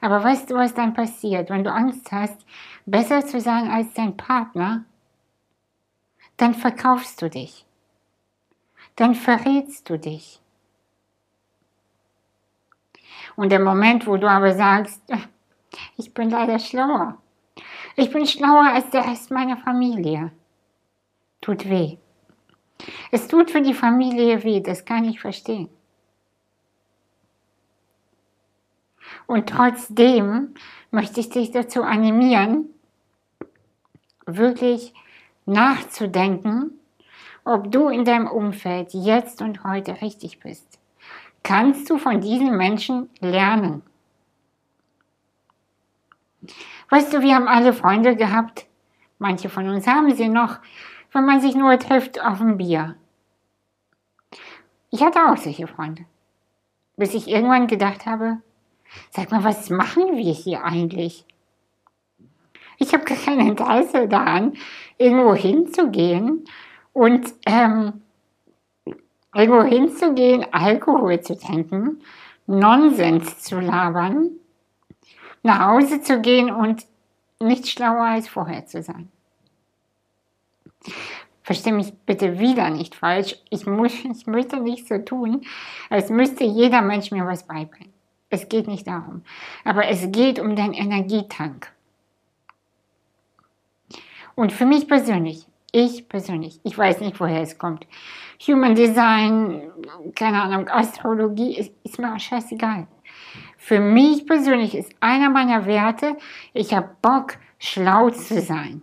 Aber 0.01 0.23
weißt 0.23 0.49
du, 0.51 0.55
was 0.55 0.73
dann 0.73 0.93
passiert, 0.93 1.49
wenn 1.49 1.63
du 1.63 1.71
Angst 1.71 2.11
hast, 2.11 2.45
besser 2.85 3.25
zu 3.25 3.39
sein 3.41 3.69
als 3.69 3.93
dein 3.93 4.15
Partner? 4.15 4.85
Dann 6.37 6.53
verkaufst 6.53 7.21
du 7.21 7.29
dich. 7.29 7.65
Dann 8.95 9.15
verrätst 9.15 9.89
du 9.89 9.97
dich. 9.97 10.39
Und 13.35 13.51
der 13.51 13.59
Moment, 13.59 14.07
wo 14.07 14.17
du 14.17 14.29
aber 14.29 14.53
sagst, 14.53 15.01
ich 15.95 16.13
bin 16.13 16.29
leider 16.29 16.59
schlauer. 16.59 17.17
Ich 17.99 18.11
bin 18.11 18.27
schlauer 18.27 18.73
als 18.73 18.91
der 18.91 19.07
Rest 19.07 19.31
meiner 19.31 19.57
Familie. 19.57 20.31
Tut 21.41 21.67
weh. 21.67 21.97
Es 23.11 23.27
tut 23.27 23.49
für 23.49 23.63
die 23.63 23.73
Familie 23.73 24.43
weh, 24.43 24.61
das 24.61 24.85
kann 24.85 25.03
ich 25.03 25.19
verstehen. 25.19 25.67
Und 29.25 29.49
trotzdem 29.49 30.53
möchte 30.91 31.19
ich 31.21 31.29
dich 31.29 31.49
dazu 31.49 31.81
animieren, 31.81 32.69
wirklich 34.27 34.93
nachzudenken, 35.47 36.79
ob 37.45 37.71
du 37.71 37.89
in 37.89 38.05
deinem 38.05 38.27
Umfeld 38.27 38.93
jetzt 38.93 39.41
und 39.41 39.63
heute 39.63 40.03
richtig 40.03 40.39
bist. 40.39 40.77
Kannst 41.41 41.89
du 41.89 41.97
von 41.97 42.21
diesen 42.21 42.57
Menschen 42.57 43.09
lernen? 43.21 43.81
Weißt 46.89 47.13
du, 47.13 47.21
wir 47.21 47.35
haben 47.35 47.47
alle 47.47 47.73
Freunde 47.73 48.15
gehabt. 48.15 48.65
Manche 49.19 49.49
von 49.49 49.67
uns 49.69 49.87
haben 49.87 50.13
sie 50.15 50.29
noch, 50.29 50.59
wenn 51.11 51.25
man 51.25 51.41
sich 51.41 51.55
nur 51.55 51.77
trifft 51.79 52.21
auf 52.21 52.39
ein 52.41 52.57
Bier. 52.57 52.95
Ich 54.89 55.01
hatte 55.01 55.19
auch 55.25 55.37
solche 55.37 55.67
Freunde. 55.67 56.05
Bis 56.95 57.13
ich 57.13 57.27
irgendwann 57.27 57.67
gedacht 57.67 58.05
habe, 58.05 58.37
Sag 59.11 59.31
mal, 59.31 59.43
was 59.43 59.69
machen 59.69 60.17
wir 60.17 60.33
hier 60.33 60.63
eigentlich? 60.63 61.25
Ich 62.77 62.93
habe 62.93 63.05
kein 63.05 63.39
Interesse 63.39 64.07
daran, 64.07 64.53
irgendwo 64.97 65.33
hinzugehen 65.33 66.45
und 66.93 67.33
ähm, 67.45 68.01
irgendwo 69.33 69.63
hinzugehen, 69.63 70.45
Alkohol 70.51 71.21
zu 71.21 71.37
trinken, 71.37 72.01
Nonsens 72.45 73.39
zu 73.39 73.59
labern, 73.59 74.31
nach 75.47 75.67
Hause 75.67 76.01
zu 76.01 76.21
gehen 76.21 76.51
und 76.51 76.85
nicht 77.39 77.67
schlauer 77.67 78.05
als 78.05 78.27
vorher 78.27 78.65
zu 78.65 78.83
sein. 78.83 79.09
Versteh 81.41 81.71
mich 81.71 81.93
bitte 82.05 82.39
wieder 82.39 82.69
nicht 82.69 82.93
falsch. 82.93 83.37
Ich, 83.49 83.65
muss, 83.65 83.93
ich 84.11 84.27
möchte 84.27 84.59
nicht 84.59 84.87
so 84.87 84.97
tun, 84.99 85.41
als 85.89 86.09
müsste 86.09 86.43
jeder 86.43 86.81
Mensch 86.81 87.11
mir 87.11 87.25
was 87.25 87.47
beibringen. 87.47 87.93
Es 88.29 88.49
geht 88.49 88.67
nicht 88.67 88.85
darum. 88.85 89.23
Aber 89.63 89.87
es 89.87 90.11
geht 90.11 90.39
um 90.39 90.55
deinen 90.55 90.73
Energietank. 90.73 91.71
Und 94.35 94.51
für 94.51 94.65
mich 94.65 94.87
persönlich, 94.87 95.47
ich 95.71 96.09
persönlich, 96.09 96.59
ich 96.63 96.77
weiß 96.77 96.99
nicht, 96.99 97.19
woher 97.19 97.41
es 97.41 97.57
kommt. 97.57 97.87
Human 98.45 98.75
Design, 98.75 99.71
keine 100.13 100.43
Ahnung, 100.43 100.67
Astrologie, 100.67 101.57
ist, 101.57 101.71
ist 101.83 101.97
mir 101.97 102.13
auch 102.13 102.19
scheißegal. 102.19 102.87
Für 103.67 103.81
mich 103.81 104.25
persönlich 104.25 104.75
ist 104.75 104.95
einer 105.01 105.29
meiner 105.29 105.65
Werte, 105.65 106.15
ich 106.53 106.73
habe 106.73 106.89
Bock, 107.01 107.33
schlau 107.59 108.09
zu 108.11 108.39
sein. 108.39 108.81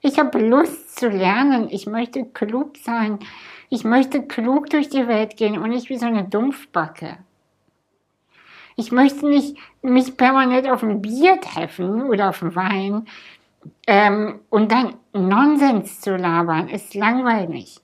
Ich 0.00 0.18
habe 0.18 0.38
Lust 0.38 0.98
zu 0.98 1.10
lernen. 1.10 1.68
Ich 1.70 1.86
möchte 1.86 2.24
klug 2.24 2.78
sein. 2.78 3.18
Ich 3.68 3.84
möchte 3.84 4.26
klug 4.26 4.70
durch 4.70 4.88
die 4.88 5.06
Welt 5.06 5.36
gehen 5.36 5.58
und 5.58 5.68
nicht 5.68 5.90
wie 5.90 5.98
so 5.98 6.06
eine 6.06 6.24
Dumpfbacke. 6.24 7.18
Ich 8.76 8.90
möchte 8.90 9.28
nicht 9.28 9.58
mich 9.82 10.16
permanent 10.16 10.66
auf 10.70 10.82
ein 10.82 11.02
Bier 11.02 11.38
treffen 11.38 12.04
oder 12.04 12.30
auf 12.30 12.42
einen 12.42 12.56
Wein 12.56 13.06
ähm, 13.86 14.40
und 14.48 14.72
dann 14.72 14.94
Nonsens 15.12 16.00
zu 16.00 16.16
labern, 16.16 16.70
ist 16.70 16.94
langweilig. 16.94 17.82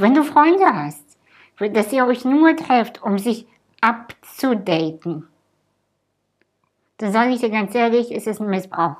Wenn 0.00 0.14
du 0.14 0.24
Freunde 0.24 0.64
hast, 0.64 1.04
dass 1.58 1.92
ihr 1.92 2.06
euch 2.06 2.24
nur 2.24 2.56
trefft, 2.56 3.02
um 3.02 3.18
sich 3.18 3.46
abzudaten, 3.80 5.28
dann 6.96 7.12
sage 7.12 7.32
ich 7.32 7.40
dir 7.40 7.50
ganz 7.50 7.74
ehrlich, 7.74 8.10
ist 8.10 8.26
es 8.26 8.40
ein 8.40 8.48
Missbrauch. 8.48 8.96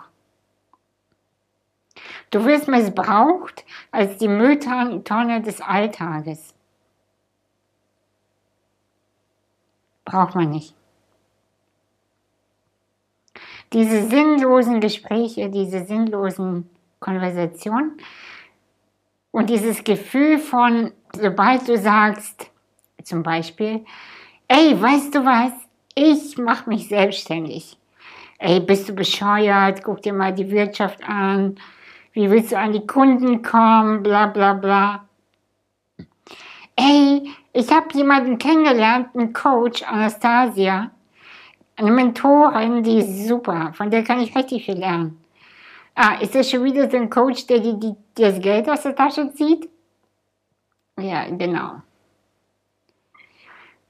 Du 2.31 2.45
wirst 2.45 2.69
missbraucht 2.69 3.65
als 3.91 4.19
die 4.19 4.29
Mülltonne 4.29 5.43
des 5.43 5.61
Alltages. 5.61 6.55
braucht 10.11 10.35
man 10.35 10.51
nicht. 10.51 10.75
Diese 13.73 14.09
sinnlosen 14.09 14.81
Gespräche, 14.81 15.49
diese 15.49 15.85
sinnlosen 15.85 16.69
Konversationen 16.99 17.97
und 19.33 19.51
dieses 19.51 19.85
Gefühl 19.85 20.39
von, 20.39 20.93
sobald 21.13 21.69
du 21.69 21.77
sagst, 21.77 22.51
zum 23.03 23.23
Beispiel, 23.23 23.85
ey, 24.49 24.81
weißt 24.81 25.15
du 25.15 25.25
was, 25.25 25.53
ich 25.95 26.39
mache 26.39 26.69
mich 26.69 26.89
selbstständig. 26.89 27.77
Ey, 28.39 28.61
bist 28.61 28.89
du 28.89 28.95
bescheuert? 28.95 29.83
Guck 29.85 30.03
dir 30.03 30.13
mal 30.13 30.33
die 30.33 30.51
Wirtschaft 30.51 31.03
an. 31.07 31.57
Wie 32.13 32.31
willst 32.31 32.53
du 32.53 32.59
an 32.59 32.73
die 32.73 32.87
Kunden 32.87 33.43
kommen? 33.43 34.03
Bla 34.03 34.27
bla 34.27 34.55
bla. 34.55 35.05
Ey, 36.77 37.31
ich 37.53 37.71
habe 37.71 37.89
jemanden 37.93 38.39
kennengelernt, 38.39 39.09
einen 39.15 39.33
Coach, 39.35 39.83
Anastasia, 39.83 40.91
eine 41.77 41.91
Mentorin, 41.91 42.83
die 42.83 42.99
ist 42.99 43.29
super, 43.29 43.73
von 43.75 43.91
der 43.91 44.05
kann 44.05 44.21
ich 44.21 44.35
richtig 44.35 44.65
viel 44.65 44.79
lernen. 44.79 45.20
Ah, 46.03 46.15
ist 46.15 46.35
das 46.35 46.49
schon 46.51 46.65
wieder 46.65 46.91
so 46.91 46.97
ein 46.97 47.11
Coach, 47.11 47.47
der 47.47 47.59
dir 47.59 47.75
die, 47.75 47.95
das 48.15 48.41
Geld 48.41 48.71
aus 48.71 48.85
der 48.85 48.97
Tasche 48.97 49.35
zieht? 49.35 49.69
Ja, 50.99 51.29
genau. 51.29 51.83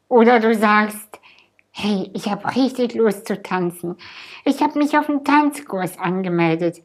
Oder 0.09 0.41
du 0.41 0.53
sagst, 0.53 1.21
hey, 1.71 2.11
ich 2.13 2.29
habe 2.29 2.57
richtig 2.57 2.95
Lust 2.95 3.29
zu 3.29 3.41
tanzen. 3.41 3.97
Ich 4.45 4.61
habe 4.61 4.77
mich 4.81 4.99
auf 4.99 5.09
einen 5.09 5.25
Tanzkurs 5.25 6.01
angemeldet. 6.01 6.83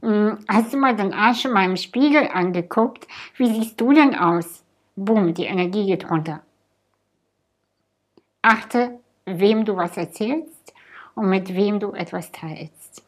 Hm, 0.00 0.38
hast 0.46 0.72
du 0.72 0.76
mal 0.76 0.94
den 0.94 1.12
Arsch 1.12 1.44
in 1.44 1.50
meinem 1.50 1.76
Spiegel 1.76 2.28
angeguckt? 2.32 3.08
Wie 3.36 3.52
siehst 3.52 3.80
du 3.80 3.92
denn 3.92 4.14
aus? 4.14 4.62
Boom, 4.94 5.34
die 5.34 5.46
Energie 5.46 5.86
geht 5.86 6.08
runter. 6.08 6.40
Achte, 8.42 9.00
wem 9.24 9.64
du 9.64 9.74
was 9.74 9.96
erzählst 9.96 10.72
und 11.16 11.30
mit 11.30 11.52
wem 11.52 11.80
du 11.80 11.90
etwas 11.94 12.30
teilst. 12.30 13.02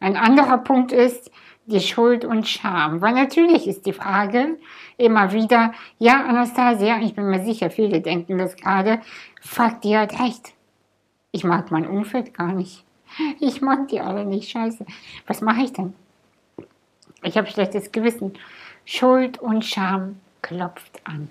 Ein 0.00 0.16
anderer 0.16 0.58
Punkt 0.58 0.92
ist 0.92 1.30
die 1.66 1.80
Schuld 1.80 2.24
und 2.24 2.46
Scham. 2.46 3.00
Weil 3.00 3.14
natürlich 3.14 3.66
ist 3.66 3.86
die 3.86 3.92
Frage 3.92 4.56
immer 4.96 5.32
wieder, 5.32 5.72
ja, 5.98 6.24
Anastasia, 6.24 7.00
ich 7.00 7.14
bin 7.14 7.28
mir 7.28 7.44
sicher, 7.44 7.70
viele 7.70 8.00
denken 8.00 8.38
das 8.38 8.56
gerade, 8.56 9.00
fuck, 9.40 9.80
die 9.82 9.96
hat 9.96 10.18
recht. 10.20 10.54
Ich 11.32 11.44
mag 11.44 11.70
mein 11.70 11.86
Umfeld 11.86 12.34
gar 12.34 12.52
nicht. 12.52 12.84
Ich 13.40 13.60
mag 13.60 13.88
die 13.88 14.00
alle 14.00 14.24
nicht, 14.24 14.50
scheiße. 14.50 14.84
Was 15.26 15.40
mache 15.40 15.62
ich 15.62 15.72
denn? 15.72 15.94
Ich 17.22 17.36
habe 17.36 17.48
schlechtes 17.48 17.92
Gewissen. 17.92 18.32
Schuld 18.84 19.38
und 19.38 19.64
Scham 19.64 20.20
klopft 20.42 21.00
an. 21.04 21.30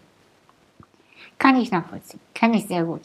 Kann 1.38 1.56
ich 1.58 1.72
nachvollziehen. 1.72 2.20
Kann 2.34 2.54
ich 2.54 2.66
sehr 2.66 2.84
gut. 2.84 3.02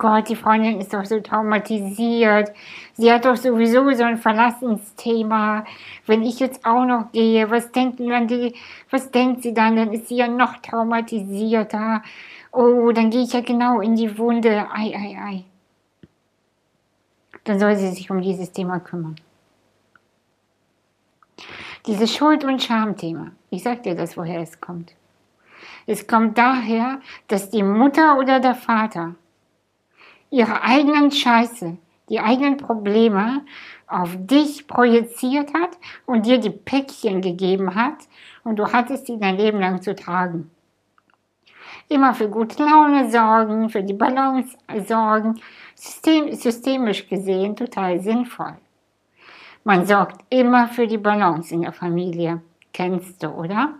Gott, 0.00 0.30
die 0.30 0.34
Freundin 0.34 0.80
ist 0.80 0.94
doch 0.94 1.04
so 1.04 1.20
traumatisiert. 1.20 2.52
Sie 2.94 3.12
hat 3.12 3.26
doch 3.26 3.36
sowieso 3.36 3.92
so 3.92 4.02
ein 4.02 4.16
Verlassensthema. 4.16 5.66
Wenn 6.06 6.22
ich 6.22 6.40
jetzt 6.40 6.64
auch 6.64 6.86
noch 6.86 7.12
gehe, 7.12 7.50
was 7.50 7.70
denken 7.70 8.08
dann 8.08 8.26
die, 8.26 8.54
was 8.88 9.10
denkt 9.10 9.42
sie 9.42 9.52
dann? 9.52 9.76
Dann 9.76 9.92
ist 9.92 10.08
sie 10.08 10.16
ja 10.16 10.26
noch 10.26 10.56
traumatisierter. 10.56 12.02
Oh, 12.50 12.90
dann 12.92 13.10
gehe 13.10 13.24
ich 13.24 13.34
ja 13.34 13.42
genau 13.42 13.82
in 13.82 13.94
die 13.94 14.16
Wunde. 14.16 14.68
Ei, 14.72 14.94
ei, 14.96 15.18
ei. 15.22 15.44
Dann 17.44 17.60
soll 17.60 17.76
sie 17.76 17.88
sich 17.88 18.10
um 18.10 18.22
dieses 18.22 18.52
Thema 18.52 18.80
kümmern. 18.80 19.16
Dieses 21.86 22.14
Schuld- 22.14 22.44
und 22.44 22.62
Schamthema. 22.62 23.32
Ich 23.50 23.64
sag 23.64 23.82
dir 23.82 23.94
das, 23.94 24.16
woher 24.16 24.40
es 24.40 24.62
kommt. 24.62 24.94
Es 25.86 26.06
kommt 26.06 26.38
daher, 26.38 27.00
dass 27.28 27.50
die 27.50 27.62
Mutter 27.62 28.16
oder 28.16 28.40
der 28.40 28.54
Vater 28.54 29.14
ihre 30.30 30.62
eigenen 30.62 31.10
Scheiße, 31.10 31.76
die 32.08 32.20
eigenen 32.20 32.56
Probleme 32.56 33.42
auf 33.86 34.16
dich 34.16 34.66
projiziert 34.66 35.52
hat 35.54 35.78
und 36.06 36.26
dir 36.26 36.38
die 36.38 36.50
Päckchen 36.50 37.20
gegeben 37.20 37.74
hat 37.74 38.08
und 38.44 38.58
du 38.58 38.72
hattest 38.72 39.06
sie 39.06 39.18
dein 39.18 39.36
Leben 39.36 39.60
lang 39.60 39.82
zu 39.82 39.94
tragen. 39.94 40.50
Immer 41.88 42.14
für 42.14 42.28
gute 42.28 42.62
Laune 42.62 43.10
sorgen, 43.10 43.68
für 43.68 43.82
die 43.82 43.94
Balance 43.94 44.56
sorgen, 44.86 45.40
System, 45.74 46.32
systemisch 46.34 47.08
gesehen 47.08 47.56
total 47.56 48.00
sinnvoll. 48.00 48.56
Man 49.64 49.84
sorgt 49.86 50.24
immer 50.30 50.68
für 50.68 50.86
die 50.86 50.98
Balance 50.98 51.52
in 51.52 51.62
der 51.62 51.72
Familie. 51.72 52.42
Kennst 52.72 53.22
du, 53.22 53.28
oder? 53.28 53.74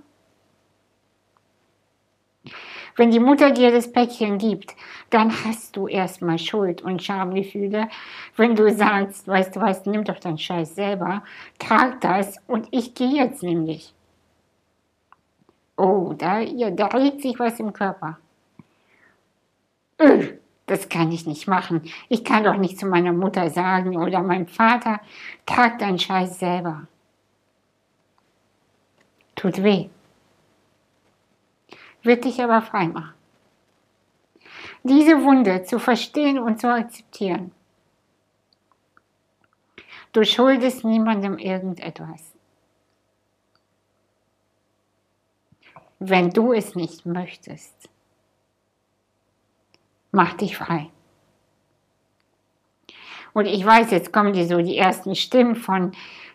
Wenn 2.97 3.11
die 3.11 3.20
Mutter 3.20 3.50
dir 3.50 3.70
das 3.70 3.92
Päckchen 3.92 4.38
gibt, 4.38 4.75
dann 5.11 5.32
hast 5.44 5.76
du 5.76 5.88
erstmal 5.88 6.38
Schuld 6.38 6.82
und 6.82 7.02
Schamgefühle. 7.02 7.88
Wenn 8.37 8.56
du 8.56 8.73
sagst, 8.73 9.28
weißt 9.28 9.56
du 9.56 9.61
was, 9.61 9.87
nimm 9.87 10.04
doch 10.04 10.18
deinen 10.18 10.38
Scheiß 10.38 10.75
selber, 10.75 11.23
trag 11.59 12.00
das 12.00 12.37
und 12.47 12.68
ich 12.70 12.94
gehe 12.94 13.25
jetzt 13.25 13.42
nämlich. 13.42 13.94
Oh, 15.76 16.14
da, 16.16 16.40
ja, 16.40 16.70
da 16.70 16.87
regt 16.87 17.23
sich 17.23 17.38
was 17.38 17.59
im 17.59 17.73
Körper. 17.73 18.18
Öh, 20.00 20.35
das 20.66 20.88
kann 20.88 21.11
ich 21.11 21.26
nicht 21.26 21.49
machen. 21.49 21.82
Ich 22.09 22.25
kann 22.25 22.44
doch 22.44 22.56
nicht 22.56 22.78
zu 22.78 22.87
meiner 22.87 23.12
Mutter 23.12 23.50
sagen 23.50 23.97
oder 23.97 24.23
meinem 24.23 24.47
Vater, 24.47 25.00
trag 25.47 25.78
deinen 25.78 25.99
Scheiß 25.99 26.38
selber. 26.38 26.87
Tut 29.37 29.62
weh 29.62 29.88
wird 32.02 32.25
dich 32.25 32.42
aber 32.42 32.62
frei 32.62 32.88
machen. 32.88 33.14
Diese 34.83 35.23
Wunde 35.23 35.62
zu 35.64 35.78
verstehen 35.78 36.38
und 36.38 36.61
zu 36.61 36.72
akzeptieren. 36.72 37.53
Du 40.12 40.24
schuldest 40.24 40.85
niemandem 40.85 41.38
irgendetwas. 41.38 42.33
Wenn 45.98 46.31
du 46.31 46.53
es 46.53 46.74
nicht 46.74 47.05
möchtest, 47.05 47.90
mach 50.12 50.33
dich 50.33 50.57
frei. 50.57 50.90
Und 53.33 53.46
ich 53.46 53.64
weiß, 53.64 53.90
jetzt 53.90 54.12
kommen 54.12 54.33
die 54.33 54.46
so 54.46 54.59
die 54.59 54.77
ersten 54.77 55.14
Stimmen 55.14 55.55
von, 55.55 55.92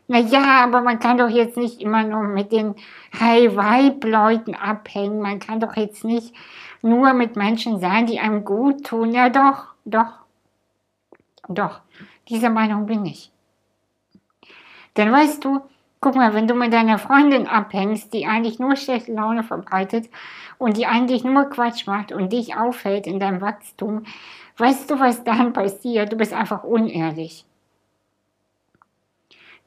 na 0.08 0.20
ja, 0.20 0.64
aber 0.64 0.82
man 0.82 1.00
kann 1.00 1.18
doch 1.18 1.30
jetzt 1.30 1.58
nicht 1.58 1.82
immer 1.82 2.04
nur 2.04 2.24
mit 2.24 2.52
den 2.52 2.76
High-Vibe-Leuten 3.20 4.54
abhängen. 4.56 5.22
Man 5.22 5.40
kann 5.40 5.60
doch 5.60 5.76
jetzt 5.76 6.04
nicht 6.04 6.34
nur 6.82 7.14
mit 7.14 7.36
Menschen 7.36 7.80
sein, 7.80 8.06
die 8.06 8.20
einem 8.20 8.46
gut 8.46 8.86
tun. 8.86 9.12
Ja, 9.12 9.30
doch, 9.30 9.74
doch, 9.86 10.14
doch. 11.50 11.82
Dieser 12.30 12.50
Meinung 12.52 12.86
bin 12.86 13.06
ich. 13.06 13.32
Denn 14.96 15.12
weißt 15.12 15.44
du, 15.44 15.62
guck 16.00 16.16
mal, 16.16 16.36
wenn 16.36 16.48
du 16.48 16.54
mit 16.54 16.72
deiner 16.72 17.00
Freundin 17.00 17.48
abhängst, 17.48 18.14
die 18.14 18.28
eigentlich 18.28 18.60
nur 18.60 18.76
schlechte 18.76 19.12
Laune 19.12 19.44
verbreitet 19.44 20.10
und 20.60 20.78
die 20.78 20.86
eigentlich 20.86 21.24
nur 21.24 21.50
Quatsch 21.50 21.88
macht 21.88 22.12
und 22.12 22.32
dich 22.32 22.56
aufhält 22.56 23.08
in 23.08 23.20
deinem 23.20 23.42
Wachstum, 23.42 24.06
weißt 24.58 24.90
du, 24.90 25.00
was 25.00 25.24
dann 25.24 25.52
passiert? 25.54 26.14
Du 26.14 26.16
bist 26.16 26.34
einfach 26.34 26.64
unehrlich. 26.64 27.46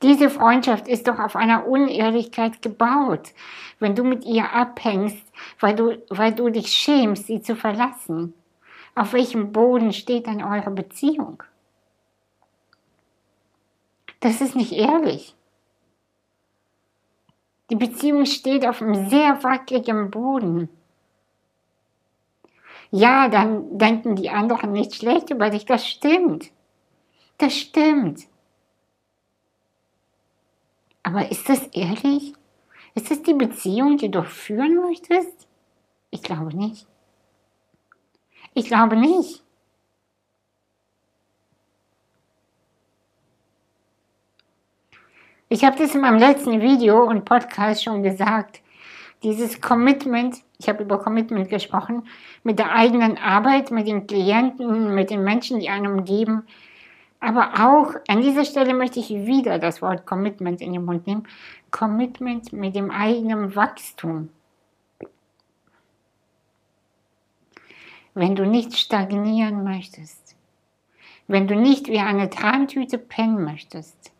Diese 0.02 0.30
Freundschaft 0.30 0.87
ist 0.87 1.08
doch 1.08 1.18
auf 1.18 1.34
einer 1.34 1.66
Unehrlichkeit 1.66 2.62
gebaut, 2.62 3.32
wenn 3.80 3.96
du 3.96 4.04
mit 4.04 4.24
ihr 4.24 4.52
abhängst, 4.52 5.26
weil 5.58 5.74
du, 5.74 6.00
weil 6.08 6.32
du 6.32 6.50
dich 6.50 6.68
schämst, 6.68 7.26
sie 7.26 7.42
zu 7.42 7.56
verlassen. 7.56 8.34
Auf 8.94 9.12
welchem 9.12 9.52
Boden 9.52 9.92
steht 9.92 10.28
dann 10.28 10.42
eure 10.42 10.70
Beziehung? 10.70 11.42
Das 14.20 14.40
ist 14.40 14.56
nicht 14.56 14.72
ehrlich. 14.72 15.34
Die 17.70 17.76
Beziehung 17.76 18.24
steht 18.24 18.66
auf 18.66 18.80
einem 18.80 19.08
sehr 19.08 19.42
wackeligen 19.42 20.11
Boden. 20.11 20.68
Ja, 22.90 23.28
dann 23.28 23.78
denken 23.78 24.16
die 24.16 24.30
anderen 24.30 24.72
nicht 24.72 24.94
schlecht 24.94 25.30
über 25.30 25.50
dich. 25.50 25.66
Das 25.66 25.87
stimmt. 25.87 26.50
Das 27.37 27.54
stimmt. 27.54 28.26
Aber 31.09 31.31
ist 31.31 31.49
das 31.49 31.66
ehrlich? 31.68 32.35
Ist 32.94 33.11
das 33.11 33.23
die 33.23 33.33
Beziehung, 33.33 33.97
die 33.97 34.11
du 34.11 34.23
führen 34.25 34.77
möchtest? 34.77 35.49
Ich 36.11 36.23
glaube 36.23 36.55
nicht. 36.55 36.87
Ich 38.53 38.66
glaube 38.66 38.94
nicht. 38.94 39.42
Ich 45.49 45.64
habe 45.64 45.79
das 45.79 45.94
in 45.94 46.03
meinem 46.03 46.18
letzten 46.18 46.61
Video 46.61 47.03
und 47.05 47.25
Podcast 47.25 47.85
schon 47.85 48.03
gesagt. 48.03 48.61
Dieses 49.23 49.62
Commitment, 49.62 50.37
ich 50.59 50.68
habe 50.68 50.83
über 50.83 50.99
Commitment 50.99 51.49
gesprochen, 51.49 52.07
mit 52.42 52.59
der 52.59 52.75
eigenen 52.75 53.16
Arbeit, 53.16 53.71
mit 53.71 53.87
den 53.87 54.07
Klienten, 54.07 54.94
mit 54.94 55.09
den 55.09 55.25
Menschen, 55.25 55.59
die 55.59 55.71
einen 55.71 55.87
umgeben, 55.87 56.47
aber 57.20 57.54
auch 57.54 57.94
an 58.07 58.20
dieser 58.20 58.44
Stelle 58.44 58.74
möchte 58.74 59.00
ich 59.00 59.11
wieder 59.11 59.59
das 59.59 59.83
Wort 59.83 60.07
Commitment 60.07 60.61
in 60.61 60.72
den 60.72 60.85
Mund 60.85 61.07
nehmen. 61.07 61.26
Commitment 61.70 62.52
mit 62.52 62.76
dem 62.76 62.90
eigenen 62.90 63.57
Wachstum. 63.57 64.31
Wenn 68.14 68.37
du 68.37 68.46
nicht 68.46 68.76
stagnieren 68.76 69.64
möchtest, 69.64 70.37
wenn 71.26 71.46
du 71.46 71.57
nicht 71.57 71.88
wie 71.88 71.98
eine 71.98 72.31
Trantüte 72.31 72.98
pennen 72.98 73.44
möchtest 73.44 74.12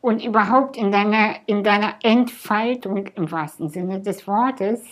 und 0.00 0.24
überhaupt 0.24 0.76
in 0.76 0.90
deiner, 0.90 1.36
in 1.46 1.64
deiner 1.64 1.96
Entfaltung 2.02 3.08
im 3.08 3.30
wahrsten 3.30 3.68
Sinne 3.68 4.00
des 4.00 4.26
Wortes, 4.26 4.82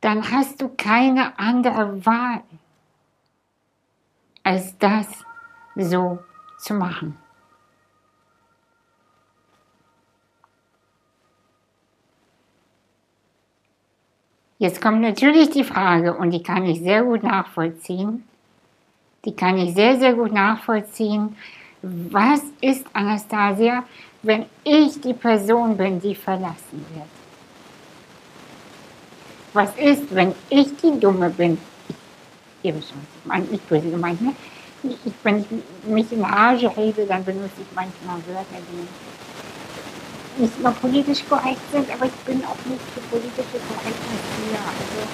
dann 0.00 0.30
hast 0.30 0.62
du 0.62 0.68
keine 0.68 1.38
andere 1.38 2.04
Wahl 2.06 2.42
als 4.42 4.76
das 4.78 5.06
so 5.76 6.18
zu 6.58 6.74
machen. 6.74 7.16
Jetzt 14.58 14.82
kommt 14.82 15.00
natürlich 15.00 15.48
die 15.48 15.64
Frage, 15.64 16.14
und 16.14 16.32
die 16.32 16.42
kann 16.42 16.66
ich 16.66 16.80
sehr 16.80 17.02
gut 17.02 17.22
nachvollziehen, 17.22 18.24
die 19.24 19.34
kann 19.34 19.56
ich 19.56 19.74
sehr, 19.74 19.98
sehr 19.98 20.12
gut 20.12 20.32
nachvollziehen. 20.32 21.34
Was 21.80 22.42
ist 22.60 22.86
Anastasia, 22.92 23.84
wenn 24.22 24.44
ich 24.64 25.00
die 25.00 25.14
Person 25.14 25.78
bin, 25.78 25.98
die 25.98 26.14
verlassen 26.14 26.84
wird? 26.94 27.06
Was 29.54 29.74
ist, 29.78 30.14
wenn 30.14 30.34
ich 30.50 30.76
die 30.76 31.00
Dumme 31.00 31.30
bin, 31.30 31.56
wisst 32.62 32.90
schon, 32.90 33.00
ich 33.00 33.26
meine, 33.26 33.44
nicht 33.46 33.68
böse 33.68 33.90
gemeint, 33.90 34.20
ne? 34.20 34.34
Ich, 34.82 35.12
wenn 35.22 35.40
ich 35.40 35.46
mich 35.86 36.10
in 36.12 36.24
Rage 36.24 36.74
rede, 36.76 37.04
dann 37.06 37.22
benutze 37.24 37.60
ich 37.60 37.66
manchmal 37.74 38.16
Wörter, 38.26 38.60
die 38.72 40.42
nicht 40.42 40.58
immer 40.58 40.72
politisch 40.72 41.22
korrekt 41.28 41.60
sind, 41.70 41.90
aber 41.90 42.06
ich 42.06 42.12
bin 42.24 42.42
auch 42.44 42.56
nicht 42.64 42.80
für 42.94 43.00
politische 43.10 43.60
Korrektheit 43.68 44.24
hier. 44.40 44.58
Also 44.58 45.08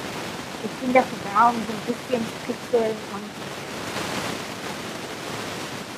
ich 0.65 0.71
bin 0.81 0.93
dafür 0.93 1.19
da, 1.35 1.49
um 1.49 1.57
so 1.57 1.73
ein 1.73 1.83
bisschen 1.87 2.21
zu 2.25 2.35
kitzeln 2.47 2.97
und 3.15 3.27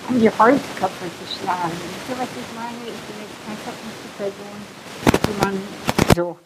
um 0.09 0.21
die 0.21 0.31
Holzköpfe 0.31 1.05
zu 1.05 1.25
schlagen. 1.37 1.73
Wisst 1.73 2.09
ihr, 2.09 2.19
was 2.19 2.29
ich 2.33 2.51
meine? 2.57 2.83
Ich 2.87 3.03
bin 3.05 3.17
jetzt 3.21 3.41
einfach 3.49 3.77
nicht 3.85 4.01
die 4.05 4.13
Person, 4.17 4.57
die 5.27 5.37
man 5.45 5.55
so. 6.17 6.39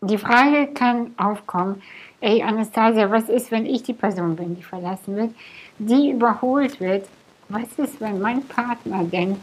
Die 0.00 0.18
Frage 0.18 0.68
kann 0.74 1.14
aufkommen, 1.16 1.82
ey 2.20 2.42
Anastasia, 2.42 3.10
was 3.10 3.28
ist, 3.28 3.50
wenn 3.50 3.66
ich 3.66 3.82
die 3.82 3.92
Person 3.92 4.36
bin, 4.36 4.56
die 4.56 4.62
verlassen 4.62 5.16
wird, 5.16 5.30
die 5.78 6.10
überholt 6.10 6.80
wird? 6.80 7.06
Was 7.48 7.68
ist, 7.76 8.00
wenn 8.00 8.20
mein 8.20 8.42
Partner 8.44 9.04
denkt, 9.04 9.40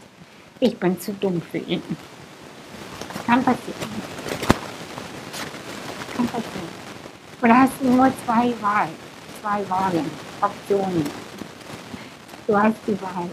ich 0.60 0.76
bin 0.78 0.98
zu 1.00 1.12
dumm 1.12 1.40
für 1.40 1.58
ihn? 1.58 1.82
Das 3.12 3.24
kann 3.24 3.42
passieren. 3.42 3.90
Das 5.98 6.16
kann 6.16 6.26
passieren. 6.26 6.68
Oder 7.42 7.58
hast 7.58 7.72
du 7.80 7.90
nur 7.90 8.12
zwei 8.24 8.52
Wahlen, 8.60 8.94
zwei 9.42 9.68
Wahlen, 9.68 10.10
Optionen? 10.40 11.04
Du 12.46 12.56
hast 12.56 12.76
die 12.86 13.00
Wahl. 13.02 13.28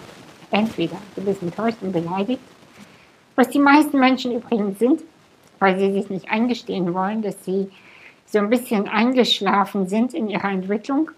Entweder 0.50 0.98
du 1.16 1.22
bist 1.22 1.42
enttäuscht 1.42 1.78
und 1.82 1.92
beleidigt, 1.92 2.42
was 3.36 3.50
die 3.50 3.60
meisten 3.60 4.00
Menschen 4.00 4.34
übrigens 4.34 4.80
sind, 4.80 5.02
weil 5.60 5.80
sie 5.80 5.94
sich 5.94 6.10
nicht 6.10 6.30
eingestehen 6.30 6.94
wollen, 6.94 7.22
dass 7.22 7.44
sie 7.46 7.70
so 8.34 8.40
ein 8.40 8.50
bisschen 8.50 8.88
eingeschlafen 8.88 9.88
sind 9.88 10.16
in 10.16 10.28
ihrer 10.28 10.50
Entwicklung, 10.50 11.12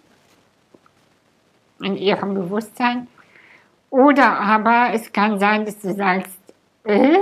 in 1.80 1.96
ihrem 1.96 2.34
Bewusstsein. 2.34 3.08
Oder 3.90 4.38
aber 4.38 4.90
es 4.94 5.14
kann 5.14 5.40
sein, 5.40 5.64
dass 5.64 5.80
du 5.80 5.94
sagst, 5.94 6.38
äh, 6.84 7.18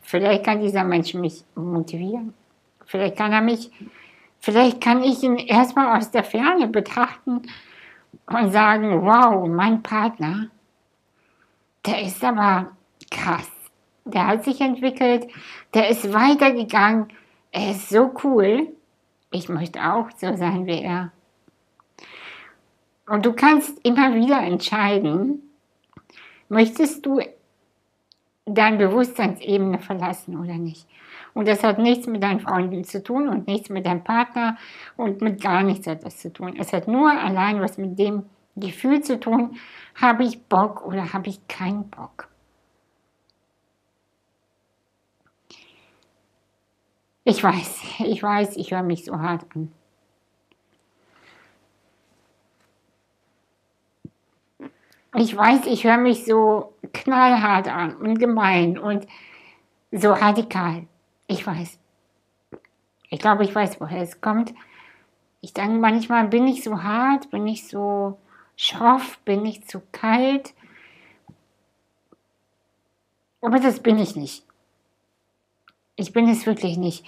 vielleicht 0.00 0.44
kann 0.44 0.60
dieser 0.60 0.82
Mensch 0.82 1.14
mich 1.14 1.44
motivieren. 1.54 2.34
Vielleicht 2.86 3.16
kann 3.16 3.32
er 3.32 3.40
mich, 3.40 3.70
vielleicht 4.40 4.80
kann 4.80 5.04
ich 5.04 5.22
ihn 5.22 5.36
erstmal 5.36 5.96
aus 5.96 6.10
der 6.10 6.24
Ferne 6.24 6.66
betrachten 6.66 7.42
und 8.26 8.50
sagen, 8.50 9.00
wow, 9.02 9.46
mein 9.46 9.80
Partner, 9.80 10.48
der 11.86 12.02
ist 12.02 12.24
aber 12.24 12.72
krass. 13.12 13.48
Der 14.04 14.26
hat 14.26 14.44
sich 14.44 14.60
entwickelt, 14.60 15.28
der 15.72 15.88
ist 15.88 16.12
weitergegangen, 16.12 17.12
er 17.54 17.70
ist 17.70 17.88
so 17.88 18.12
cool. 18.24 18.66
Ich 19.30 19.48
möchte 19.48 19.80
auch 19.80 20.10
so 20.16 20.36
sein 20.36 20.66
wie 20.66 20.82
er. 20.82 21.12
Und 23.06 23.24
du 23.24 23.32
kannst 23.32 23.78
immer 23.84 24.14
wieder 24.14 24.40
entscheiden, 24.40 25.42
möchtest 26.48 27.06
du 27.06 27.20
deine 28.44 28.76
Bewusstseinsebene 28.78 29.78
verlassen 29.78 30.38
oder 30.38 30.54
nicht. 30.54 30.86
Und 31.32 31.48
das 31.48 31.62
hat 31.62 31.78
nichts 31.78 32.06
mit 32.06 32.22
deinen 32.22 32.40
Freunden 32.40 32.84
zu 32.84 33.02
tun 33.02 33.28
und 33.28 33.46
nichts 33.46 33.68
mit 33.68 33.86
deinem 33.86 34.04
Partner 34.04 34.56
und 34.96 35.20
mit 35.20 35.40
gar 35.40 35.62
nichts 35.62 35.86
etwas 35.86 36.18
zu 36.18 36.32
tun. 36.32 36.56
Es 36.58 36.72
hat 36.72 36.88
nur 36.88 37.10
allein 37.10 37.60
was 37.60 37.78
mit 37.78 37.98
dem 37.98 38.24
Gefühl 38.56 39.02
zu 39.02 39.18
tun, 39.18 39.56
habe 39.94 40.24
ich 40.24 40.42
Bock 40.44 40.84
oder 40.86 41.12
habe 41.12 41.28
ich 41.28 41.46
keinen 41.46 41.88
Bock. 41.88 42.28
Ich 47.24 47.42
weiß, 47.42 47.80
ich 48.00 48.22
weiß, 48.22 48.56
ich 48.56 48.70
höre 48.70 48.82
mich 48.82 49.04
so 49.04 49.18
hart 49.18 49.46
an. 49.54 49.72
Ich 55.16 55.34
weiß, 55.34 55.66
ich 55.66 55.84
höre 55.84 55.96
mich 55.96 56.26
so 56.26 56.74
knallhart 56.92 57.68
an 57.68 57.96
und 57.96 58.18
gemein 58.18 58.78
und 58.78 59.06
so 59.90 60.12
radikal. 60.12 60.86
Ich 61.26 61.46
weiß. 61.46 61.78
Ich 63.10 63.20
glaube, 63.20 63.44
ich 63.44 63.54
weiß, 63.54 63.80
woher 63.80 64.02
es 64.02 64.20
kommt. 64.20 64.52
Ich 65.40 65.54
denke 65.54 65.78
manchmal, 65.78 66.28
bin 66.28 66.46
ich 66.48 66.64
so 66.64 66.82
hart, 66.82 67.30
bin 67.30 67.46
ich 67.46 67.68
so 67.68 68.18
schroff, 68.56 69.18
bin 69.24 69.46
ich 69.46 69.66
zu 69.66 69.80
kalt. 69.92 70.52
Aber 73.40 73.60
das 73.60 73.80
bin 73.80 73.98
ich 73.98 74.16
nicht. 74.16 74.44
Ich 75.96 76.12
bin 76.12 76.28
es 76.28 76.46
wirklich 76.46 76.76
nicht. 76.76 77.04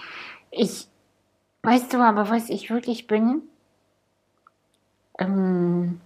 Ich, 0.51 0.87
weißt 1.63 1.93
du 1.93 1.97
aber, 1.97 2.29
was 2.29 2.49
ich 2.49 2.69
wirklich 2.69 3.07
bin? 3.07 3.41
Ähm, 5.19 5.99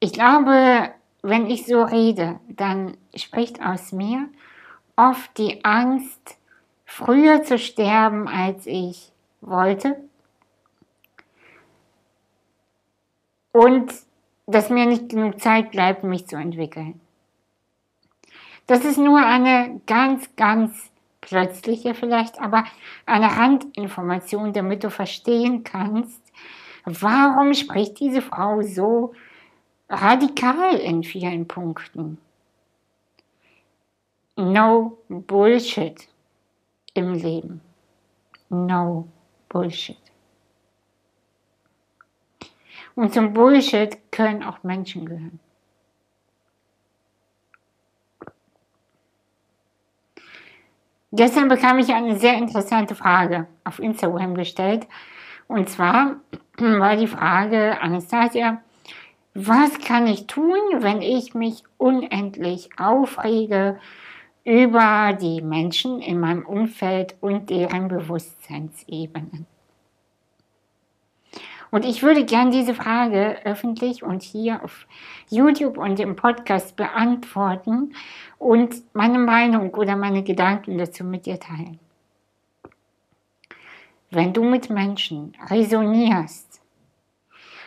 ich 0.00 0.12
glaube, 0.12 0.92
wenn 1.22 1.46
ich 1.46 1.66
so 1.66 1.82
rede, 1.82 2.40
dann 2.48 2.96
spricht 3.14 3.60
aus 3.60 3.92
mir 3.92 4.28
oft 4.96 5.36
die 5.38 5.64
Angst, 5.64 6.38
früher 6.84 7.42
zu 7.42 7.58
sterben, 7.58 8.28
als 8.28 8.66
ich 8.66 9.10
wollte. 9.40 9.96
Und 13.52 13.92
dass 14.46 14.70
mir 14.70 14.86
nicht 14.86 15.08
genug 15.08 15.40
Zeit 15.40 15.70
bleibt, 15.70 16.04
mich 16.04 16.26
zu 16.26 16.36
entwickeln. 16.36 17.00
Das 18.66 18.84
ist 18.84 18.98
nur 18.98 19.24
eine 19.24 19.80
ganz, 19.86 20.34
ganz 20.36 20.90
plötzliche 21.20 21.94
vielleicht, 21.94 22.40
aber 22.40 22.64
eine 23.06 23.26
Randinformation, 23.26 24.52
damit 24.52 24.84
du 24.84 24.90
verstehen 24.90 25.64
kannst, 25.64 26.20
warum 26.84 27.54
spricht 27.54 28.00
diese 28.00 28.22
Frau 28.22 28.62
so 28.62 29.14
radikal 29.88 30.76
in 30.76 31.02
vielen 31.02 31.46
Punkten. 31.46 32.18
No 34.36 34.98
Bullshit 35.08 36.08
im 36.94 37.14
Leben. 37.14 37.60
No 38.48 39.08
Bullshit. 39.48 39.98
Und 42.96 43.12
zum 43.12 43.32
Bullshit 43.32 43.98
können 44.10 44.42
auch 44.42 44.62
Menschen 44.62 45.06
gehören. 45.06 45.40
Gestern 51.16 51.46
bekam 51.46 51.78
ich 51.78 51.92
eine 51.92 52.18
sehr 52.18 52.36
interessante 52.36 52.96
Frage 52.96 53.46
auf 53.62 53.78
Instagram 53.78 54.34
gestellt. 54.34 54.88
Und 55.46 55.68
zwar 55.68 56.16
war 56.58 56.96
die 56.96 57.06
Frage, 57.06 57.80
Anastasia, 57.80 58.60
was 59.32 59.78
kann 59.78 60.08
ich 60.08 60.26
tun, 60.26 60.56
wenn 60.80 61.02
ich 61.02 61.34
mich 61.34 61.62
unendlich 61.78 62.70
aufrege 62.78 63.78
über 64.44 65.16
die 65.20 65.40
Menschen 65.40 66.00
in 66.00 66.18
meinem 66.18 66.44
Umfeld 66.44 67.14
und 67.20 67.48
deren 67.48 67.86
Bewusstseinsebenen? 67.86 69.46
Und 71.74 71.84
ich 71.84 72.04
würde 72.04 72.24
gern 72.24 72.52
diese 72.52 72.72
Frage 72.72 73.44
öffentlich 73.44 74.04
und 74.04 74.22
hier 74.22 74.62
auf 74.62 74.86
YouTube 75.28 75.76
und 75.76 75.98
im 75.98 76.14
Podcast 76.14 76.76
beantworten 76.76 77.96
und 78.38 78.76
meine 78.94 79.18
Meinung 79.18 79.74
oder 79.74 79.96
meine 79.96 80.22
Gedanken 80.22 80.78
dazu 80.78 81.02
mit 81.02 81.26
dir 81.26 81.40
teilen. 81.40 81.80
Wenn 84.08 84.32
du 84.32 84.44
mit 84.44 84.70
Menschen 84.70 85.32
resonierst, 85.50 86.62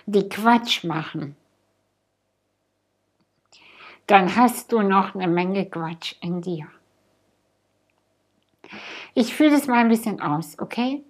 die 0.06 0.30
Quatsch 0.30 0.86
machen, 0.86 1.36
dann 4.06 4.38
hast 4.38 4.72
du 4.72 4.84
noch 4.84 5.15
eine 5.15 5.28
Menge 5.28 5.65
Quatsch 5.65 6.15
in 6.22 6.39
dir. 6.39 6.67
Ich 9.15 9.36
fühle 9.36 9.58
es 9.58 9.67
mal 9.67 9.80
ein 9.80 9.89
bisschen 9.89 10.22
aus, 10.22 10.58
okay? 10.60 11.04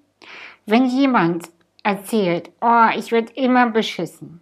Wenn 0.65 0.87
jemand 0.87 1.51
erzählt, 1.87 2.51
oh, 2.59 2.89
ich 2.97 3.13
werde 3.13 3.31
immer 3.33 3.69
beschissen. 3.69 4.41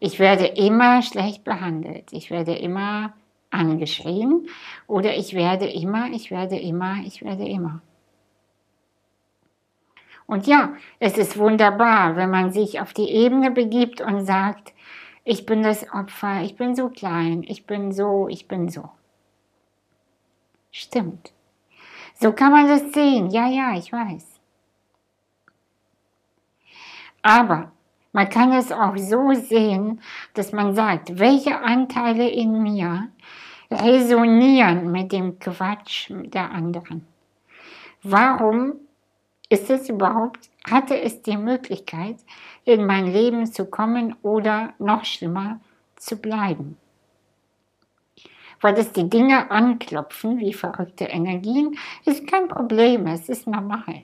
Ich 0.00 0.18
werde 0.18 0.46
immer 0.46 1.02
schlecht 1.02 1.44
behandelt. 1.44 2.12
Ich 2.12 2.32
werde 2.32 2.56
immer 2.56 3.12
angeschrien. 3.50 4.48
Oder 4.88 5.16
ich 5.16 5.34
werde 5.34 5.68
immer, 5.68 6.10
ich 6.10 6.32
werde 6.32 6.58
immer, 6.58 6.96
ich 7.06 7.22
werde 7.22 7.46
immer. 7.46 7.80
Und 10.26 10.48
ja, 10.48 10.74
es 10.98 11.16
ist 11.16 11.38
wunderbar, 11.38 12.16
wenn 12.16 12.30
man 12.30 12.50
sich 12.52 12.80
auf 12.80 12.92
die 12.92 13.10
Ebene 13.10 13.52
begibt 13.52 14.00
und 14.00 14.26
sagt, 14.26 14.74
ich 15.24 15.46
bin 15.46 15.62
das 15.62 15.88
Opfer, 15.92 16.42
ich 16.42 16.56
bin 16.56 16.74
so 16.74 16.88
klein, 16.88 17.44
ich 17.46 17.66
bin 17.66 17.92
so, 17.92 18.28
ich 18.28 18.48
bin 18.48 18.68
so. 18.68 18.90
Stimmt. 20.72 21.32
So 22.14 22.32
kann 22.32 22.50
man 22.50 22.66
das 22.66 22.92
sehen. 22.92 23.30
Ja, 23.30 23.48
ja, 23.48 23.76
ich 23.78 23.92
weiß. 23.92 24.27
Aber 27.22 27.72
man 28.12 28.28
kann 28.28 28.52
es 28.52 28.72
auch 28.72 28.96
so 28.96 29.32
sehen, 29.34 30.00
dass 30.34 30.52
man 30.52 30.74
sagt, 30.74 31.18
welche 31.18 31.60
Anteile 31.60 32.28
in 32.28 32.62
mir 32.62 33.08
resonieren 33.70 34.90
mit 34.90 35.12
dem 35.12 35.38
Quatsch 35.38 36.10
der 36.10 36.50
anderen. 36.50 37.06
Warum 38.02 38.74
ist 39.48 39.70
es 39.70 39.88
überhaupt, 39.88 40.50
hatte 40.68 40.98
es 41.00 41.22
die 41.22 41.36
Möglichkeit, 41.36 42.16
in 42.64 42.86
mein 42.86 43.06
Leben 43.06 43.46
zu 43.46 43.66
kommen 43.66 44.14
oder 44.22 44.74
noch 44.78 45.04
schlimmer 45.04 45.60
zu 45.96 46.16
bleiben? 46.16 46.76
Weil 48.60 48.74
es 48.74 48.92
die 48.92 49.08
Dinge 49.08 49.50
anklopfen 49.50 50.38
wie 50.38 50.52
verrückte 50.52 51.04
Energien, 51.04 51.78
ist 52.04 52.26
kein 52.26 52.48
Problem, 52.48 53.06
es 53.06 53.28
ist 53.28 53.46
normal. 53.46 54.02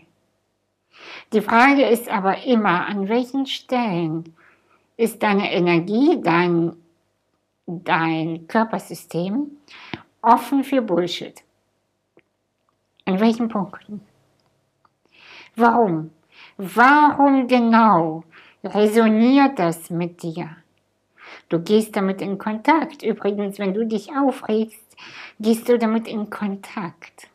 Die 1.33 1.41
Frage 1.41 1.85
ist 1.87 2.09
aber 2.09 2.45
immer, 2.45 2.87
an 2.87 3.09
welchen 3.09 3.47
Stellen 3.47 4.35
ist 4.97 5.23
deine 5.23 5.53
Energie, 5.53 6.21
dein, 6.23 6.77
dein 7.67 8.47
Körpersystem 8.47 9.51
offen 10.23 10.65
für 10.65 10.83
Bullshit? 10.83 11.43
An 13.05 13.21
welchen 13.21 13.49
Punkten? 13.49 14.01
Warum? 15.57 16.11
Warum 16.57 17.47
genau 17.49 18.25
resoniert 18.63 19.59
das 19.59 19.91
mit 19.91 20.23
dir? 20.23 20.57
Du 21.49 21.61
gehst 21.61 21.95
damit 21.97 22.23
in 22.23 22.39
Kontakt. 22.39 23.03
Übrigens, 23.03 23.59
wenn 23.59 23.75
du 23.75 23.87
dich 23.87 24.11
aufregst, 24.17 24.97
gehst 25.39 25.69
du 25.69 25.79
damit 25.79 26.09
in 26.09 26.31
Kontakt. 26.31 27.29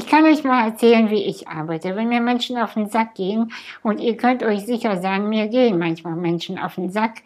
Ich 0.00 0.06
kann 0.06 0.24
euch 0.24 0.44
mal 0.44 0.64
erzählen, 0.64 1.10
wie 1.10 1.24
ich 1.24 1.46
arbeite. 1.46 1.94
Wenn 1.94 2.08
mir 2.08 2.22
Menschen 2.22 2.56
auf 2.56 2.72
den 2.72 2.88
Sack 2.88 3.16
gehen, 3.16 3.52
und 3.82 4.00
ihr 4.00 4.16
könnt 4.16 4.42
euch 4.42 4.64
sicher 4.64 4.96
sein, 4.96 5.28
mir 5.28 5.48
gehen 5.48 5.78
manchmal 5.78 6.16
Menschen 6.16 6.58
auf 6.58 6.76
den 6.76 6.88
Sack, 6.90 7.20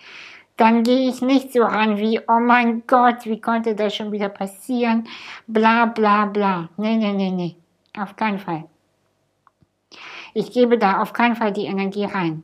dann 0.57 0.83
gehe 0.83 1.09
ich 1.09 1.23
nicht 1.23 1.53
so 1.53 1.63
ran 1.63 1.99
wie, 1.99 2.21
oh 2.27 2.41
mein 2.41 2.83
Gott, 2.89 3.27
wie 3.27 3.41
konnte 3.41 3.77
das 3.77 3.95
schon 3.95 4.11
wieder 4.11 4.29
passieren, 4.29 5.07
bla 5.47 5.87
bla 5.87 6.27
bla. 6.27 6.69
Nee, 6.77 6.97
nee, 6.97 7.13
nee, 7.13 7.31
nee, 7.31 7.55
auf 7.97 8.17
keinen 8.17 8.41
Fall. 8.41 8.65
Ich 10.33 10.51
gebe 10.51 10.77
da 10.77 11.01
auf 11.01 11.13
keinen 11.13 11.37
Fall 11.37 11.53
die 11.53 11.67
Energie 11.67 12.07
rein. 12.07 12.43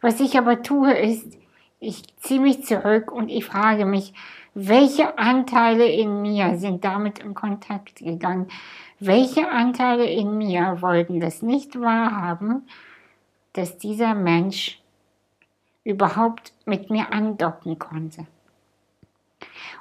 Was 0.00 0.18
ich 0.18 0.36
aber 0.36 0.62
tue, 0.62 0.92
ist, 0.94 1.38
ich 1.78 2.02
ziehe 2.16 2.40
mich 2.40 2.64
zurück 2.64 3.12
und 3.12 3.28
ich 3.28 3.44
frage 3.44 3.84
mich, 3.84 4.14
welche 4.54 5.16
Anteile 5.16 5.86
in 5.86 6.22
mir 6.22 6.58
sind 6.58 6.84
damit 6.84 7.20
in 7.20 7.34
Kontakt 7.34 7.96
gegangen? 7.96 8.48
Welche 9.06 9.50
Anteile 9.50 10.06
in 10.06 10.38
mir 10.38 10.78
wollten 10.80 11.20
das 11.20 11.42
nicht 11.42 11.78
wahrhaben, 11.78 12.66
dass 13.52 13.76
dieser 13.76 14.14
Mensch 14.14 14.80
überhaupt 15.84 16.54
mit 16.64 16.88
mir 16.88 17.12
andocken 17.12 17.78
konnte? 17.78 18.26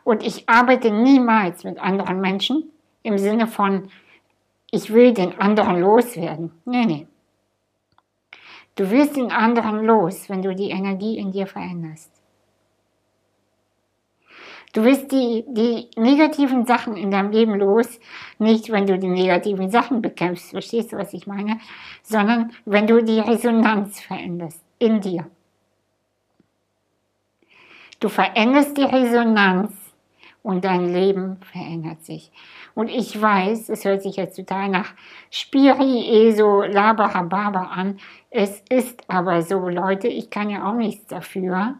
Und 0.03 0.23
ich 0.23 0.49
arbeite 0.49 0.91
niemals 0.91 1.63
mit 1.63 1.79
anderen 1.79 2.19
Menschen 2.19 2.69
im 3.01 3.17
Sinne 3.17 3.47
von, 3.47 3.89
ich 4.71 4.91
will 4.91 5.13
den 5.13 5.39
anderen 5.39 5.79
loswerden. 5.79 6.51
Nee, 6.65 6.86
nee. 6.86 7.07
Du 8.75 8.91
wirst 8.91 9.15
den 9.15 9.31
anderen 9.31 9.86
los, 9.86 10.27
wenn 10.27 10.41
du 10.41 10.53
die 10.53 10.71
Energie 10.71 11.17
in 11.17 11.31
dir 11.31 11.47
veränderst. 11.47 12.12
Du 14.73 14.83
wirst 14.83 15.12
die, 15.12 15.45
die 15.47 15.88
negativen 15.99 16.65
Sachen 16.65 16.97
in 16.97 17.12
deinem 17.12 17.31
Leben 17.31 17.53
los, 17.55 17.99
nicht 18.39 18.71
wenn 18.71 18.88
du 18.88 18.97
die 18.97 19.07
negativen 19.07 19.69
Sachen 19.69 20.01
bekämpfst, 20.01 20.49
verstehst 20.49 20.91
du, 20.91 20.97
was 20.97 21.13
ich 21.13 21.27
meine, 21.27 21.59
sondern 22.01 22.51
wenn 22.65 22.88
du 22.88 23.03
die 23.03 23.19
Resonanz 23.19 24.01
veränderst 24.01 24.63
in 24.79 24.99
dir. 24.99 25.27
Du 27.99 28.09
veränderst 28.09 28.75
die 28.75 28.83
Resonanz 28.83 29.71
und 30.41 30.65
dein 30.65 30.91
Leben 30.91 31.38
verändert 31.51 32.03
sich. 32.03 32.31
Und 32.73 32.89
ich 32.89 33.21
weiß, 33.21 33.69
es 33.69 33.86
hört 33.86 34.01
sich 34.01 34.15
jetzt 34.15 34.36
total 34.36 34.69
nach 34.69 34.93
Spiri, 35.29 36.27
Eso, 36.27 36.63
Labarababa 36.63 37.62
an. 37.62 37.99
Es 38.31 38.63
ist 38.69 39.07
aber 39.07 39.43
so, 39.43 39.69
Leute, 39.69 40.07
ich 40.07 40.31
kann 40.31 40.49
ja 40.49 40.67
auch 40.67 40.75
nichts 40.75 41.05
dafür. 41.05 41.75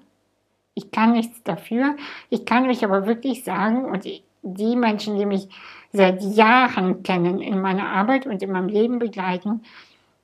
Ich 0.76 0.92
kann 0.92 1.14
nichts 1.14 1.44
dafür. 1.44 1.96
Ich 2.30 2.46
kann 2.46 2.68
euch 2.70 2.84
aber 2.84 3.06
wirklich 3.06 3.44
sagen, 3.44 3.86
und 3.86 4.06
die 4.42 4.76
Menschen, 4.76 5.18
die 5.18 5.26
mich 5.26 5.48
seit 5.92 6.22
Jahren 6.22 7.04
kennen 7.04 7.40
in 7.40 7.62
meiner 7.62 7.90
Arbeit 7.90 8.26
und 8.26 8.42
in 8.42 8.52
meinem 8.52 8.68
Leben 8.68 9.00
begleiten, 9.00 9.62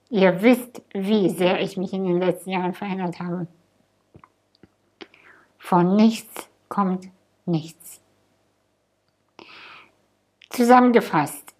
ihr 0.09 0.41
wisst, 0.41 0.81
wie 0.91 1.29
sehr 1.29 1.61
ich 1.61 1.77
mich 1.77 1.93
in 1.93 2.03
den 2.03 2.19
letzten 2.19 2.49
Jahren 2.49 2.73
verändert 2.73 3.19
habe. 3.19 3.47
Von 5.57 5.95
nichts 5.95 6.49
kommt 6.67 7.07
nichts. 7.45 8.01
Zusammengefasst, 10.49 11.53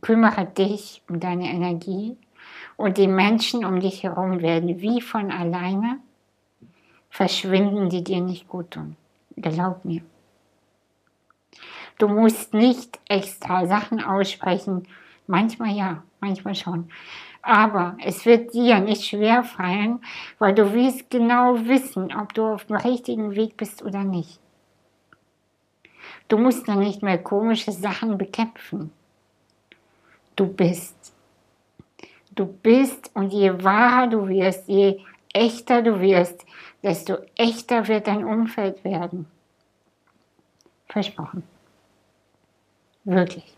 kümmere 0.00 0.46
dich 0.46 1.02
um 1.08 1.18
deine 1.18 1.50
Energie 1.50 2.16
und 2.76 2.98
die 2.98 3.08
Menschen 3.08 3.64
um 3.64 3.80
dich 3.80 4.04
herum 4.04 4.40
werden 4.40 4.80
wie 4.80 5.00
von 5.00 5.32
alleine 5.32 5.98
verschwinden, 7.14 7.90
die 7.90 8.02
dir 8.02 8.20
nicht 8.20 8.48
gut 8.48 8.72
tun. 8.72 8.96
Glaub 9.36 9.84
mir. 9.84 10.02
Du 11.96 12.08
musst 12.08 12.52
nicht 12.52 12.98
extra 13.08 13.66
Sachen 13.66 14.02
aussprechen. 14.02 14.88
Manchmal 15.28 15.76
ja, 15.76 16.02
manchmal 16.18 16.56
schon. 16.56 16.90
Aber 17.40 17.96
es 18.02 18.26
wird 18.26 18.52
dir 18.52 18.80
nicht 18.80 19.04
schwer 19.04 19.44
fallen, 19.44 20.00
weil 20.40 20.54
du 20.56 20.72
wirst 20.72 21.08
genau 21.08 21.56
wissen, 21.66 22.12
ob 22.12 22.34
du 22.34 22.46
auf 22.46 22.64
dem 22.64 22.76
richtigen 22.76 23.36
Weg 23.36 23.56
bist 23.56 23.84
oder 23.84 24.02
nicht. 24.02 24.40
Du 26.26 26.36
musst 26.36 26.66
dann 26.66 26.80
nicht 26.80 27.02
mehr 27.04 27.18
komische 27.18 27.70
Sachen 27.70 28.18
bekämpfen. 28.18 28.90
Du 30.34 30.48
bist. 30.48 31.14
Du 32.34 32.46
bist 32.46 33.12
und 33.14 33.32
je 33.32 33.62
wahrer 33.62 34.08
du 34.08 34.26
wirst, 34.26 34.68
je 34.68 34.98
echter 35.32 35.82
du 35.82 36.00
wirst, 36.00 36.44
desto 36.84 37.16
echter 37.34 37.88
wird 37.88 38.06
dein 38.06 38.24
Umfeld 38.24 38.84
werden. 38.84 39.26
Versprochen. 40.86 41.42
Wirklich. 43.02 43.56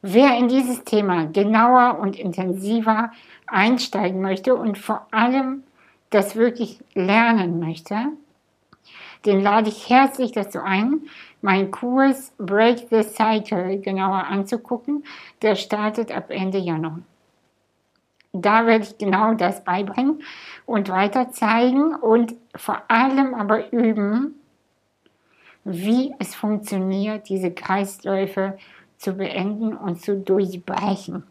Wer 0.00 0.38
in 0.38 0.48
dieses 0.48 0.84
Thema 0.84 1.26
genauer 1.26 1.98
und 1.98 2.16
intensiver 2.16 3.10
einsteigen 3.46 4.20
möchte 4.20 4.54
und 4.54 4.78
vor 4.78 5.06
allem 5.10 5.64
das 6.10 6.36
wirklich 6.36 6.78
lernen 6.94 7.58
möchte, 7.58 7.96
den 9.24 9.40
lade 9.40 9.70
ich 9.70 9.88
herzlich 9.88 10.32
dazu 10.32 10.60
ein, 10.60 11.02
meinen 11.40 11.70
Kurs 11.70 12.32
Break 12.38 12.86
the 12.90 13.02
Cycle 13.02 13.80
genauer 13.80 14.24
anzugucken. 14.26 15.04
Der 15.42 15.56
startet 15.56 16.14
ab 16.14 16.26
Ende 16.28 16.58
Januar. 16.58 17.00
Da 18.36 18.66
werde 18.66 18.84
ich 18.84 18.98
genau 18.98 19.34
das 19.34 19.62
beibringen 19.62 20.20
und 20.66 20.88
weiter 20.88 21.30
zeigen 21.30 21.94
und 21.94 22.34
vor 22.56 22.82
allem 22.88 23.32
aber 23.32 23.72
üben, 23.72 24.34
wie 25.62 26.12
es 26.18 26.34
funktioniert, 26.34 27.28
diese 27.28 27.52
Kreisläufe 27.52 28.58
zu 28.98 29.12
beenden 29.12 29.76
und 29.76 30.02
zu 30.02 30.16
durchbrechen. 30.16 31.22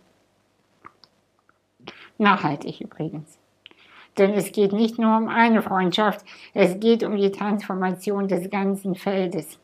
Nachhaltig 2.17 2.79
übrigens. 2.79 3.37
Denn 4.17 4.31
es 4.31 4.53
geht 4.53 4.71
nicht 4.71 4.97
nur 4.97 5.17
um 5.17 5.27
eine 5.27 5.61
Freundschaft, 5.61 6.25
es 6.53 6.79
geht 6.79 7.03
um 7.03 7.17
die 7.17 7.33
Transformation 7.33 8.29
des 8.29 8.49
ganzen 8.49 8.95
Feldes. 8.95 9.59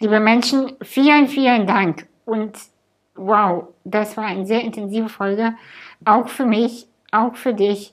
Liebe 0.00 0.18
Menschen, 0.18 0.72
vielen, 0.82 1.28
vielen 1.28 1.68
Dank 1.68 2.08
und 2.24 2.58
wow, 3.16 3.68
das 3.84 4.16
war 4.16 4.24
eine 4.24 4.46
sehr 4.46 4.62
intensive 4.62 5.08
Folge, 5.08 5.54
auch 6.04 6.28
für 6.28 6.46
mich, 6.46 6.86
auch 7.10 7.34
für 7.34 7.54
dich. 7.54 7.92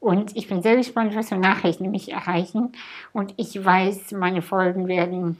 Und 0.00 0.34
ich 0.36 0.48
bin 0.48 0.62
sehr 0.62 0.76
gespannt, 0.76 1.14
was 1.14 1.28
für 1.28 1.36
Nachrichten 1.36 1.90
mich 1.90 2.10
erreichen. 2.10 2.72
Und 3.12 3.34
ich 3.36 3.62
weiß, 3.62 4.12
meine 4.12 4.40
Folgen 4.40 4.88
werden, 4.88 5.36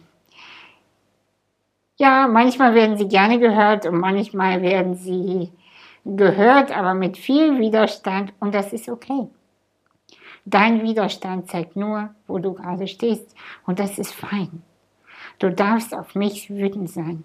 ja, 1.97 2.29
manchmal 2.29 2.75
werden 2.75 2.97
sie 2.97 3.09
gerne 3.09 3.39
gehört 3.39 3.87
und 3.87 3.99
manchmal 3.99 4.63
werden 4.63 4.95
sie 4.97 5.51
gehört, 6.05 6.77
aber 6.77 6.95
mit 6.95 7.17
viel 7.17 7.59
Widerstand. 7.59 8.33
Und 8.39 8.55
das 8.55 8.73
ist 8.73 8.89
okay. 8.89 9.29
Dein 10.45 10.83
Widerstand 10.83 11.49
zeigt 11.49 11.77
nur, 11.77 12.15
wo 12.27 12.39
du 12.39 12.55
gerade 12.55 12.87
stehst. 12.87 13.35
Und 13.67 13.79
das 13.79 13.99
ist 13.99 14.13
fein. 14.13 14.63
Du 15.39 15.51
darfst 15.51 15.95
auf 15.95 16.15
mich 16.15 16.51
wütend 16.51 16.91
sein. 16.91 17.25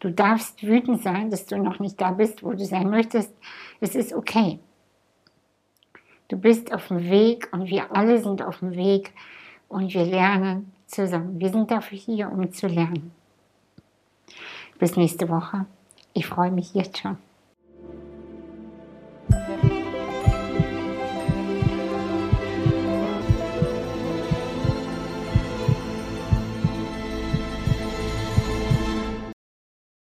Du 0.00 0.10
darfst 0.10 0.62
wütend 0.62 1.02
sein, 1.02 1.30
dass 1.30 1.46
du 1.46 1.56
noch 1.56 1.78
nicht 1.78 2.00
da 2.00 2.10
bist, 2.10 2.42
wo 2.42 2.52
du 2.52 2.64
sein 2.64 2.90
möchtest. 2.90 3.32
Es 3.80 3.94
ist 3.94 4.12
okay. 4.12 4.58
Du 6.28 6.36
bist 6.36 6.72
auf 6.72 6.88
dem 6.88 7.10
Weg 7.10 7.48
und 7.52 7.66
wir 7.66 7.94
alle 7.94 8.22
sind 8.22 8.42
auf 8.42 8.58
dem 8.58 8.72
Weg 8.72 9.12
und 9.68 9.92
wir 9.92 10.04
lernen 10.04 10.72
zusammen. 10.86 11.38
Wir 11.38 11.50
sind 11.50 11.70
dafür 11.70 11.98
hier, 11.98 12.30
um 12.30 12.50
zu 12.52 12.66
lernen. 12.66 13.12
Bis 14.78 14.96
nächste 14.96 15.28
Woche. 15.28 15.66
Ich 16.12 16.26
freue 16.26 16.50
mich 16.50 16.74
jetzt 16.74 16.98
schon. 16.98 17.18